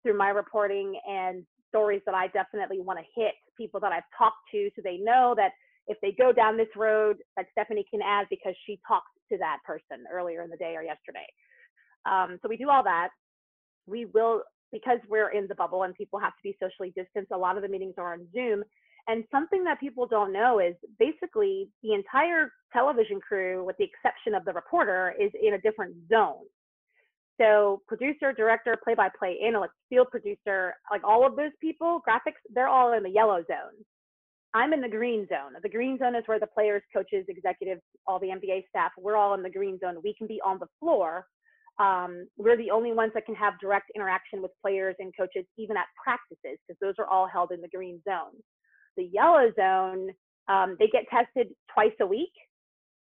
[0.02, 4.38] through my reporting and stories that I definitely want to hit people that I've talked
[4.52, 5.52] to so they know that
[5.86, 9.58] if they go down this road that Stephanie can add because she talked to that
[9.66, 11.26] person earlier in the day or yesterday.
[12.06, 13.08] Um, so we do all that.
[13.86, 14.42] We will,
[14.72, 17.62] because we're in the bubble and people have to be socially distanced, a lot of
[17.62, 18.62] the meetings are on Zoom.
[19.08, 24.34] And something that people don't know is basically the entire television crew, with the exception
[24.34, 26.44] of the reporter, is in a different zone.
[27.40, 32.92] So producer, director, play-by-play, analyst, field producer, like all of those people, graphics, they're all
[32.92, 33.82] in the yellow zone.
[34.52, 35.52] I'm in the green zone.
[35.62, 39.34] The green zone is where the players, coaches, executives, all the NBA staff, we're all
[39.34, 39.96] in the green zone.
[40.02, 41.24] We can be on the floor.
[41.78, 45.76] Um, we're the only ones that can have direct interaction with players and coaches, even
[45.76, 48.36] at practices, because those are all held in the green zone.
[48.96, 50.10] The yellow zone,
[50.48, 52.32] um, they get tested twice a week.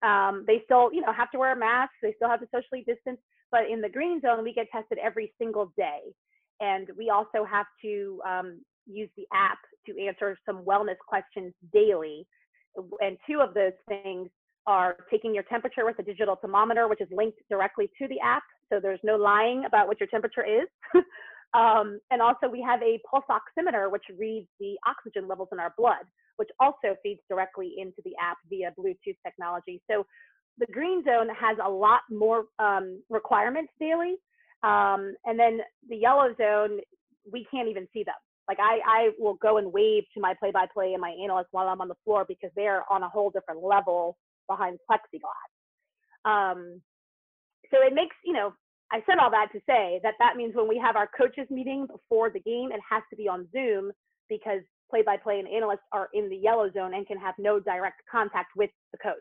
[0.02, 1.92] Um, they still, you know, have to wear a mask.
[2.02, 3.18] They still have to socially distance.
[3.50, 6.00] But in the green zone, we get tested every single day.
[6.60, 12.26] And we also have to um, use the app to answer some wellness questions daily.
[13.00, 14.28] And two of those things
[14.66, 18.42] are taking your temperature with a digital thermometer, which is linked directly to the app.
[18.70, 20.68] So there's no lying about what your temperature is.
[21.54, 25.74] um, and also, we have a pulse oximeter, which reads the oxygen levels in our
[25.78, 26.04] blood,
[26.36, 29.80] which also feeds directly into the app via Bluetooth technology.
[29.90, 30.06] So
[30.58, 34.16] the green zone has a lot more um, requirements daily.
[34.62, 36.80] Um, and then the yellow zone,
[37.30, 38.14] we can't even see them.
[38.48, 41.80] Like I, I will go and wave to my play-by-play and my analyst while I'm
[41.80, 44.16] on the floor because they're on a whole different level
[44.48, 45.50] behind plexiglass.
[46.24, 46.80] Um,
[47.70, 48.52] so it makes, you know,
[48.90, 51.86] I said all that to say that that means when we have our coaches meeting
[51.86, 53.92] before the game, it has to be on Zoom
[54.28, 54.60] because
[54.90, 58.70] play-by-play and analysts are in the yellow zone and can have no direct contact with
[58.92, 59.14] the coach.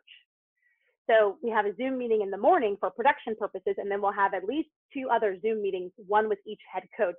[1.09, 4.11] So we have a Zoom meeting in the morning for production purposes, and then we'll
[4.11, 7.15] have at least two other Zoom meetings, one with each head coach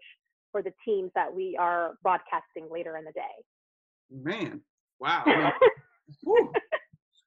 [0.53, 3.22] for the teams that we are broadcasting later in the day.
[4.11, 4.61] Man,
[5.01, 5.24] wow.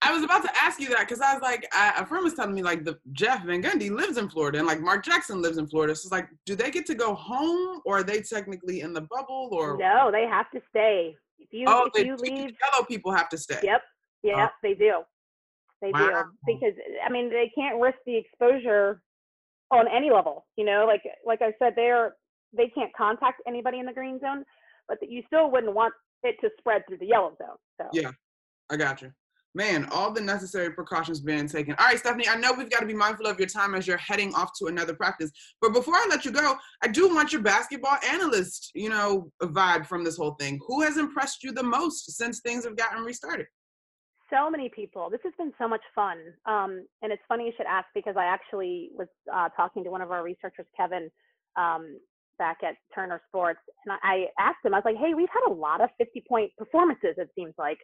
[0.04, 2.34] I was about to ask you that because I was like, I, a friend was
[2.34, 5.58] telling me like the Jeff Van Gundy lives in Florida and like Mark Jackson lives
[5.58, 5.96] in Florida.
[5.96, 9.02] So it's like, do they get to go home or are they technically in the
[9.02, 9.78] bubble or?
[9.78, 11.16] No, they have to stay.
[11.38, 13.60] If you oh, if the you leave, yellow people have to stay.
[13.64, 13.82] yep,
[14.24, 14.58] yep, oh.
[14.64, 15.02] they do.
[15.82, 16.24] They Wow.
[16.24, 16.74] do because
[17.06, 19.02] I mean they can't risk the exposure
[19.72, 20.46] on any level.
[20.58, 22.16] You know, like like I said, they're
[22.56, 24.44] they can't contact anybody in the green zone,
[24.88, 25.94] but you still wouldn't want
[26.24, 27.58] it to spread through the yellow zone.
[27.80, 28.12] So Yeah.
[28.70, 29.12] I got you.
[29.54, 31.76] Man, all the necessary precautions being taken.
[31.78, 33.98] All right, Stephanie, I know we've got to be mindful of your time as you're
[33.98, 35.32] heading off to another practice.
[35.62, 39.86] But before I let you go, I do want your basketball analyst, you know, vibe
[39.86, 40.60] from this whole thing.
[40.68, 43.48] Who has impressed you the most since things have gotten restarted?
[44.32, 45.10] So many people.
[45.10, 46.18] This has been so much fun.
[46.46, 50.02] Um, and it's funny you should ask because I actually was uh, talking to one
[50.02, 51.12] of our researchers, Kevin,
[51.58, 52.00] um,
[52.38, 55.54] back at Turner Sports, and I asked him, I was like, hey, we've had a
[55.54, 57.78] lot of 50 point performances, it seems like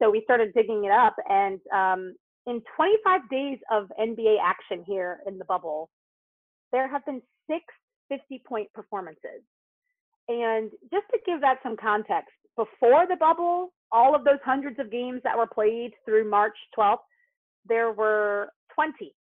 [0.00, 2.14] so we started digging it up, and um,
[2.46, 5.90] in 25 days of NBA action here in the bubble,
[6.72, 7.64] there have been six
[8.08, 9.42] 50 point performances.
[10.28, 14.90] And just to give that some context, before the bubble, all of those hundreds of
[14.90, 16.98] games that were played through March 12th,
[17.66, 19.14] there were 20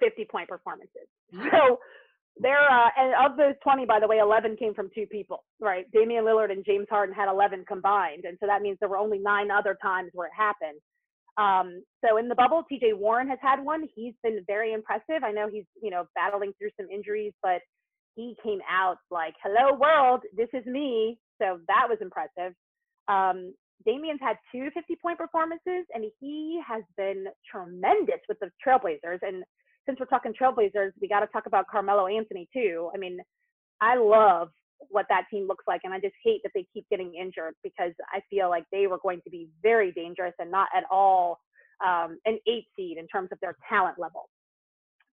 [0.00, 1.06] 50 point performances.
[1.52, 1.78] So
[2.36, 5.90] there, uh, and of those 20, by the way, 11 came from two people, right?
[5.92, 8.24] Damian Lillard and James Harden had 11 combined.
[8.24, 10.80] And so that means there were only nine other times where it happened.
[11.36, 13.88] Um, so in the bubble, TJ Warren has had one.
[13.94, 15.22] He's been very impressive.
[15.22, 17.60] I know he's, you know, battling through some injuries, but
[18.14, 21.18] he came out like, hello world, this is me.
[21.40, 22.54] So that was impressive.
[23.08, 23.54] Um,
[23.86, 29.20] Damian's had two 50 point performances and he has been tremendous with the Trailblazers.
[29.22, 29.42] And
[29.90, 32.90] since we're talking Trailblazers, we got to talk about Carmelo Anthony too.
[32.94, 33.18] I mean,
[33.80, 34.50] I love
[34.88, 37.92] what that team looks like, and I just hate that they keep getting injured because
[38.12, 41.40] I feel like they were going to be very dangerous and not at all
[41.84, 44.28] um, an eight seed in terms of their talent level.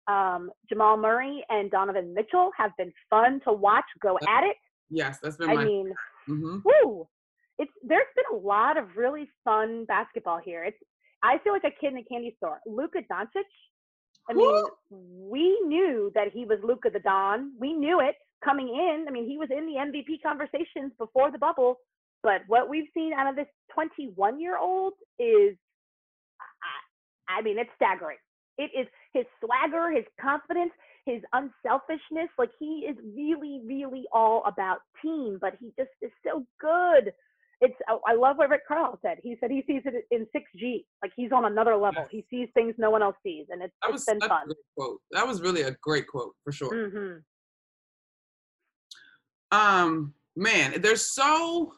[0.08, 4.56] Um, Jamal Murray and Donovan Mitchell have been fun to watch go at it.
[4.90, 5.50] Yes, that's been.
[5.50, 5.94] I my, mean,
[6.30, 6.62] mhm.
[6.64, 7.08] woo!
[7.58, 10.64] It's there's been a lot of really fun basketball here.
[10.64, 10.78] It's
[11.24, 12.60] I feel like a kid in a candy store.
[12.68, 13.44] Luka Doncic
[14.30, 17.54] I mean, we knew that he was Luka the Don.
[17.60, 19.06] We knew it coming in.
[19.08, 21.80] I mean, he was in the MVP conversations before the bubble.
[22.24, 25.56] But what we've seen out of this 21 year old is,
[27.30, 28.18] I, I mean, it's staggering.
[28.58, 30.72] It is his swagger, his confidence,
[31.06, 32.30] his unselfishness.
[32.38, 37.14] Like he is really, really all about team, but he just is so good
[37.62, 37.74] it's
[38.06, 39.18] I love what Rick Carlisle said.
[39.24, 42.06] He said he sees it in 6G, like he's on another level.
[42.12, 44.44] He sees things no one else sees, and it's, That it's was been fun.
[44.44, 45.02] a great quote.
[45.12, 46.90] That was really a great quote for sure.
[46.92, 47.18] hmm
[49.58, 51.74] Um, man, there's so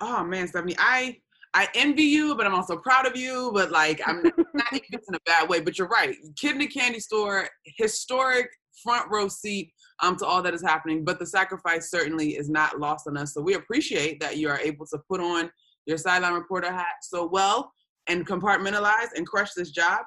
[0.00, 1.18] oh man, Stephanie, I
[1.54, 3.50] I envy you, but I'm also proud of you.
[3.54, 5.60] But like, I'm not envious in a bad way.
[5.60, 6.16] But you're right.
[6.36, 8.48] Kid in the candy store, historic
[8.82, 11.04] front row seat um, to all that is happening.
[11.04, 13.32] But the sacrifice certainly is not lost on us.
[13.32, 15.50] So we appreciate that you are able to put on
[15.86, 17.72] your sideline reporter hat so well
[18.08, 20.00] and compartmentalize and crush this job.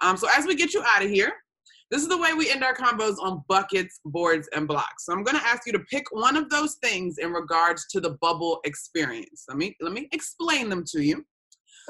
[0.00, 1.32] Um, so as we get you out of here,
[1.90, 5.04] this is the way we end our combos on buckets, boards, and blocks.
[5.04, 8.00] So I'm going to ask you to pick one of those things in regards to
[8.00, 9.44] the bubble experience.
[9.46, 11.26] Let me let me explain them to you.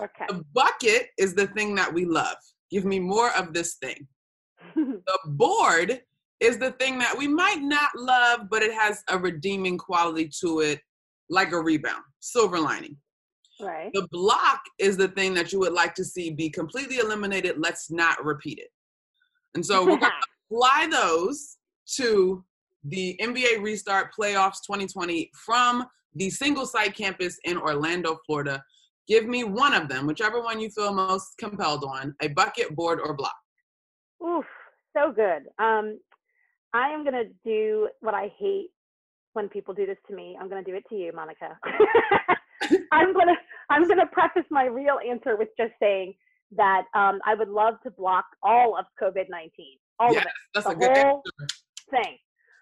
[0.01, 0.25] Okay.
[0.29, 2.37] The bucket is the thing that we love.
[2.73, 4.07] Give me more of this thing.
[4.75, 6.01] The board
[6.43, 10.61] is the thing that we might not love, but it has a redeeming quality to
[10.61, 10.81] it,
[11.31, 12.97] like a rebound, silver lining.
[13.61, 13.91] right.
[13.95, 17.57] The block is the thing that you would like to see be completely eliminated.
[17.59, 18.69] Let's not repeat it.
[19.55, 20.01] And so we're going
[20.51, 21.59] to apply those
[21.97, 22.45] to
[22.85, 25.87] the NBA Restart Playoffs 2020 from
[26.17, 28.63] the single site campus in Orlando, Florida.
[29.07, 32.99] Give me one of them, whichever one you feel most compelled on a bucket, board,
[33.03, 33.37] or block.
[34.25, 34.45] Oof,
[34.97, 35.43] so good.
[35.59, 35.99] Um,
[36.75, 38.71] I am gonna do what I hate
[39.35, 40.37] when people do this to me.
[40.41, 41.59] I'm gonna do it to you, Monica.
[42.93, 43.35] I'm gonna
[43.71, 46.15] I'm gonna preface my real answer with just saying
[46.57, 49.51] that um, I would love to block all of COVID-19,
[49.99, 51.55] all yes, of it, that's the a good whole answer.
[51.91, 52.19] thing.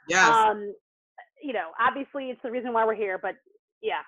[0.08, 0.28] Yes.
[0.28, 0.72] Um,
[1.42, 3.34] you know, obviously it's the reason why we're here, but
[3.82, 4.02] yeah,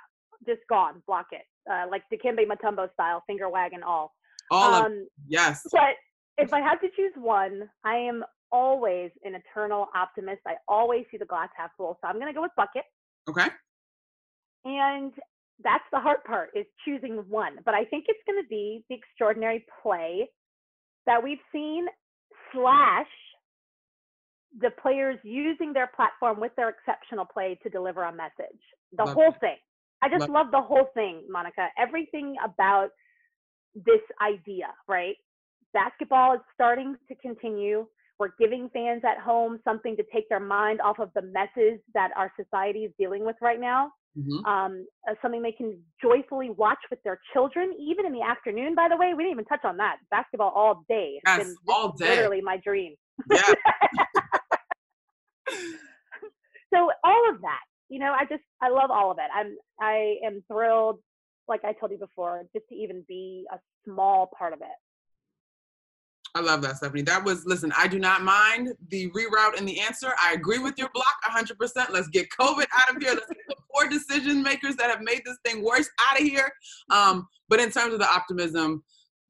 [0.46, 4.12] just gone, block it, uh, like Dikembe Mutombo style, finger wag and all.
[4.50, 5.62] All of Um, yes.
[5.72, 5.94] but
[6.38, 8.22] if I had to choose one, I am
[8.52, 10.40] always an eternal optimist.
[10.46, 11.98] I always see the glass half full.
[12.00, 12.84] So I'm going to go with bucket.
[13.28, 13.48] Okay.
[14.64, 15.12] And
[15.64, 17.56] that's the hard part is choosing one.
[17.64, 20.28] But I think it's going to be the extraordinary play
[21.06, 21.86] that we've seen
[22.52, 23.06] slash
[24.60, 28.60] the players using their platform with their exceptional play to deliver a message.
[28.96, 29.40] The Love whole it.
[29.40, 29.56] thing.
[30.02, 31.68] I just Love love the whole thing, Monica.
[31.78, 32.90] Everything about
[33.74, 35.16] this idea, right?
[35.72, 37.86] Basketball is starting to continue.
[38.22, 42.10] We're giving fans at home something to take their mind off of the messes that
[42.16, 43.90] our society is dealing with right now.
[44.16, 44.46] Mhm.
[44.46, 48.76] Um, uh, something they can joyfully watch with their children, even in the afternoon.
[48.76, 49.96] By the way, we didn't even touch on that.
[50.12, 51.14] Basketball all day.
[51.16, 52.10] It's Yes, been- all day.
[52.10, 52.94] Literally my dream.
[53.28, 53.42] Yeah.
[56.72, 59.30] so all of that, you know, I just I love all of it.
[59.34, 61.00] I'm I am thrilled
[61.48, 64.78] like I told you before, just to even be a small part of it.
[66.34, 67.02] I love that, Stephanie.
[67.02, 70.12] That was, listen, I do not mind the reroute and the answer.
[70.18, 71.90] I agree with your block 100%.
[71.90, 73.12] Let's get COVID out of here.
[73.12, 76.50] Let's get the poor decision makers that have made this thing worse out of here.
[76.90, 78.82] Um, but in terms of the optimism,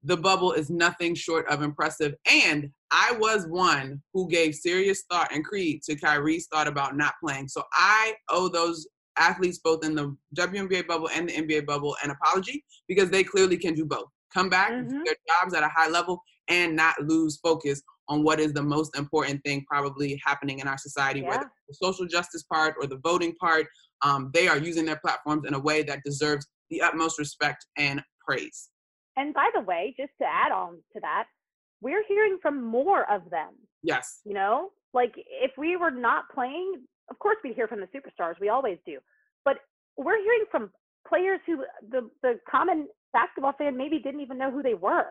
[0.05, 2.15] the bubble is nothing short of impressive.
[2.31, 7.15] And I was one who gave serious thought and creed to Kyrie's thought about not
[7.23, 7.49] playing.
[7.49, 8.87] So I owe those
[9.19, 13.57] athletes, both in the WNBA bubble and the NBA bubble, an apology because they clearly
[13.57, 14.07] can do both.
[14.33, 15.03] Come back, mm-hmm.
[15.05, 18.97] their jobs at a high level, and not lose focus on what is the most
[18.97, 21.29] important thing probably happening in our society, yeah.
[21.29, 23.67] whether the social justice part or the voting part.
[24.03, 28.03] Um, they are using their platforms in a way that deserves the utmost respect and
[28.27, 28.71] praise.
[29.17, 31.25] And by the way, just to add on to that,
[31.81, 33.51] we're hearing from more of them.
[33.83, 34.21] Yes.
[34.25, 38.35] You know, like if we were not playing, of course we'd hear from the superstars.
[38.41, 38.99] We always do.
[39.45, 39.59] But
[39.97, 40.71] we're hearing from
[41.07, 45.07] players who the, the common basketball fan maybe didn't even know who they were.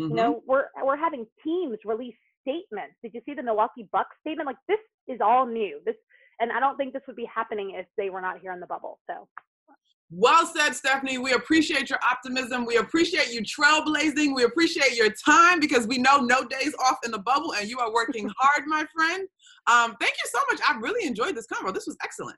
[0.00, 0.10] Mm-hmm.
[0.10, 2.94] You know, we're we're having teams release statements.
[3.02, 4.46] Did you see the Milwaukee Bucks statement?
[4.46, 4.78] Like this
[5.08, 5.80] is all new.
[5.84, 5.96] This
[6.40, 8.66] and I don't think this would be happening if they were not here in the
[8.66, 8.98] bubble.
[9.08, 9.28] So
[10.14, 11.16] well said, Stephanie.
[11.16, 12.66] We appreciate your optimism.
[12.66, 14.34] We appreciate you trailblazing.
[14.34, 17.78] We appreciate your time because we know no days off in the bubble and you
[17.78, 19.26] are working hard, my friend.
[19.66, 20.60] Um, thank you so much.
[20.68, 21.72] I really enjoyed this convo.
[21.72, 22.36] This was excellent.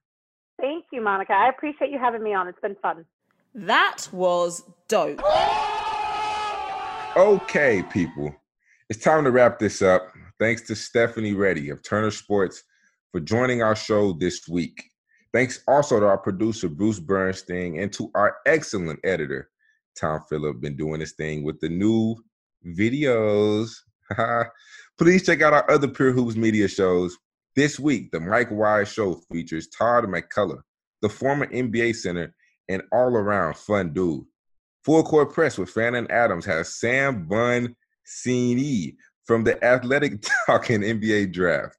[0.60, 1.32] Thank you, Monica.
[1.32, 2.46] I appreciate you having me on.
[2.46, 3.04] It's been fun.
[3.54, 5.20] That was dope.
[7.16, 8.34] Okay, people.
[8.90, 10.12] It's time to wrap this up.
[10.40, 12.64] Thanks to Stephanie Ready of Turner Sports
[13.12, 14.82] for joining our show this week.
[15.32, 19.48] Thanks also to our producer, Bruce Bernstein, and to our excellent editor,
[19.96, 22.16] Tom Phillip, been doing this thing with the new
[22.66, 23.70] videos.
[24.98, 27.16] Please check out our other Pure Hoops media shows.
[27.54, 30.62] This week, the Mike Wise Show features Todd McCullough,
[31.00, 32.34] the former NBA center
[32.68, 34.24] and all around fun dude.
[34.84, 37.74] Full Court Press with Fannin Adams has Sam Bun
[38.06, 41.76] Cini from the Athletic Talking NBA Draft.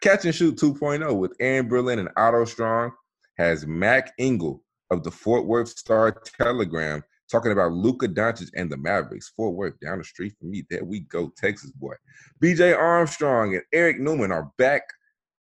[0.00, 2.92] Catch and Shoot 2.0 with Aaron Berlin and Otto Strong
[3.36, 8.76] has Mac Engel of the Fort Worth Star Telegram talking about Luka Doncic and the
[8.78, 9.28] Mavericks.
[9.36, 10.64] Fort Worth down the street from me.
[10.70, 11.94] There we go, Texas boy.
[12.42, 14.82] BJ Armstrong and Eric Newman are back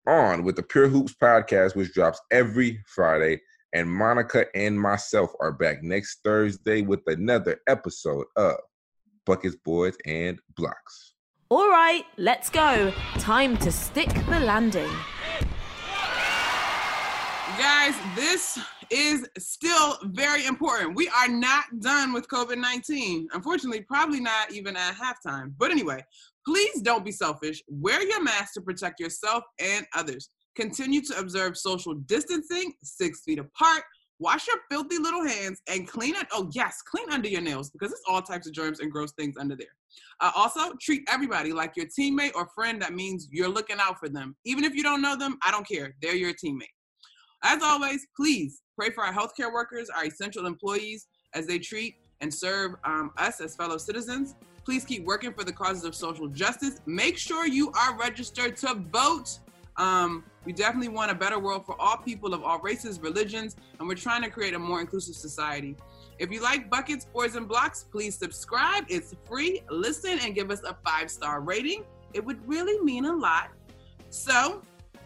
[0.07, 3.41] on with the Pure Hoops podcast, which drops every Friday
[3.75, 8.55] and Monica and myself are back next Thursday with another episode of
[9.27, 11.15] Buckets, Boards, and Blocks.
[11.51, 12.93] All right, let's go.
[13.19, 14.91] Time to stick the landing.
[17.59, 18.59] Guys, this
[18.91, 20.97] is still very important.
[20.97, 23.29] We are not done with COVID 19.
[23.33, 25.53] Unfortunately, probably not even at halftime.
[25.59, 26.05] But anyway,
[26.47, 27.63] please don't be selfish.
[27.69, 30.31] Wear your mask to protect yourself and others.
[30.57, 33.83] Continue to observe social distancing, six feet apart.
[34.21, 36.27] Wash your filthy little hands and clean it.
[36.33, 39.37] Oh, yes, clean under your nails because it's all types of germs and gross things
[39.37, 39.67] under there.
[40.21, 42.81] Uh, also, treat everybody like your teammate or friend.
[42.81, 44.37] That means you're looking out for them.
[44.45, 45.95] Even if you don't know them, I don't care.
[46.01, 46.71] They're your teammate.
[47.43, 52.33] As always, please pray for our healthcare workers, our essential employees, as they treat and
[52.33, 54.37] serve um, us as fellow citizens.
[54.65, 56.81] Please keep working for the causes of social justice.
[56.87, 59.41] Make sure you are registered to vote.
[59.77, 63.89] Um, we definitely want a better world for all people of all races, religions, and
[63.89, 65.77] we're trying to create a more inclusive society.
[66.19, 68.85] If you like buckets, boards, and blocks, please subscribe.
[68.89, 69.63] It's free.
[69.71, 71.85] Listen and give us a five star rating.
[72.13, 73.51] It would really mean a lot.
[74.11, 74.63] So,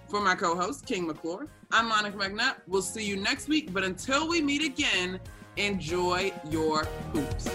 [0.09, 2.57] for my co host, King McClure, I'm Monica McNutt.
[2.67, 3.73] We'll see you next week.
[3.73, 5.19] But until we meet again,
[5.57, 7.51] enjoy your hoops.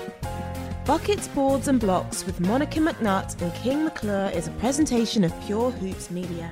[0.85, 5.71] Buckets, Boards and Blocks with Monica McNutt and King McClure is a presentation of Pure
[5.71, 6.51] Hoops Media.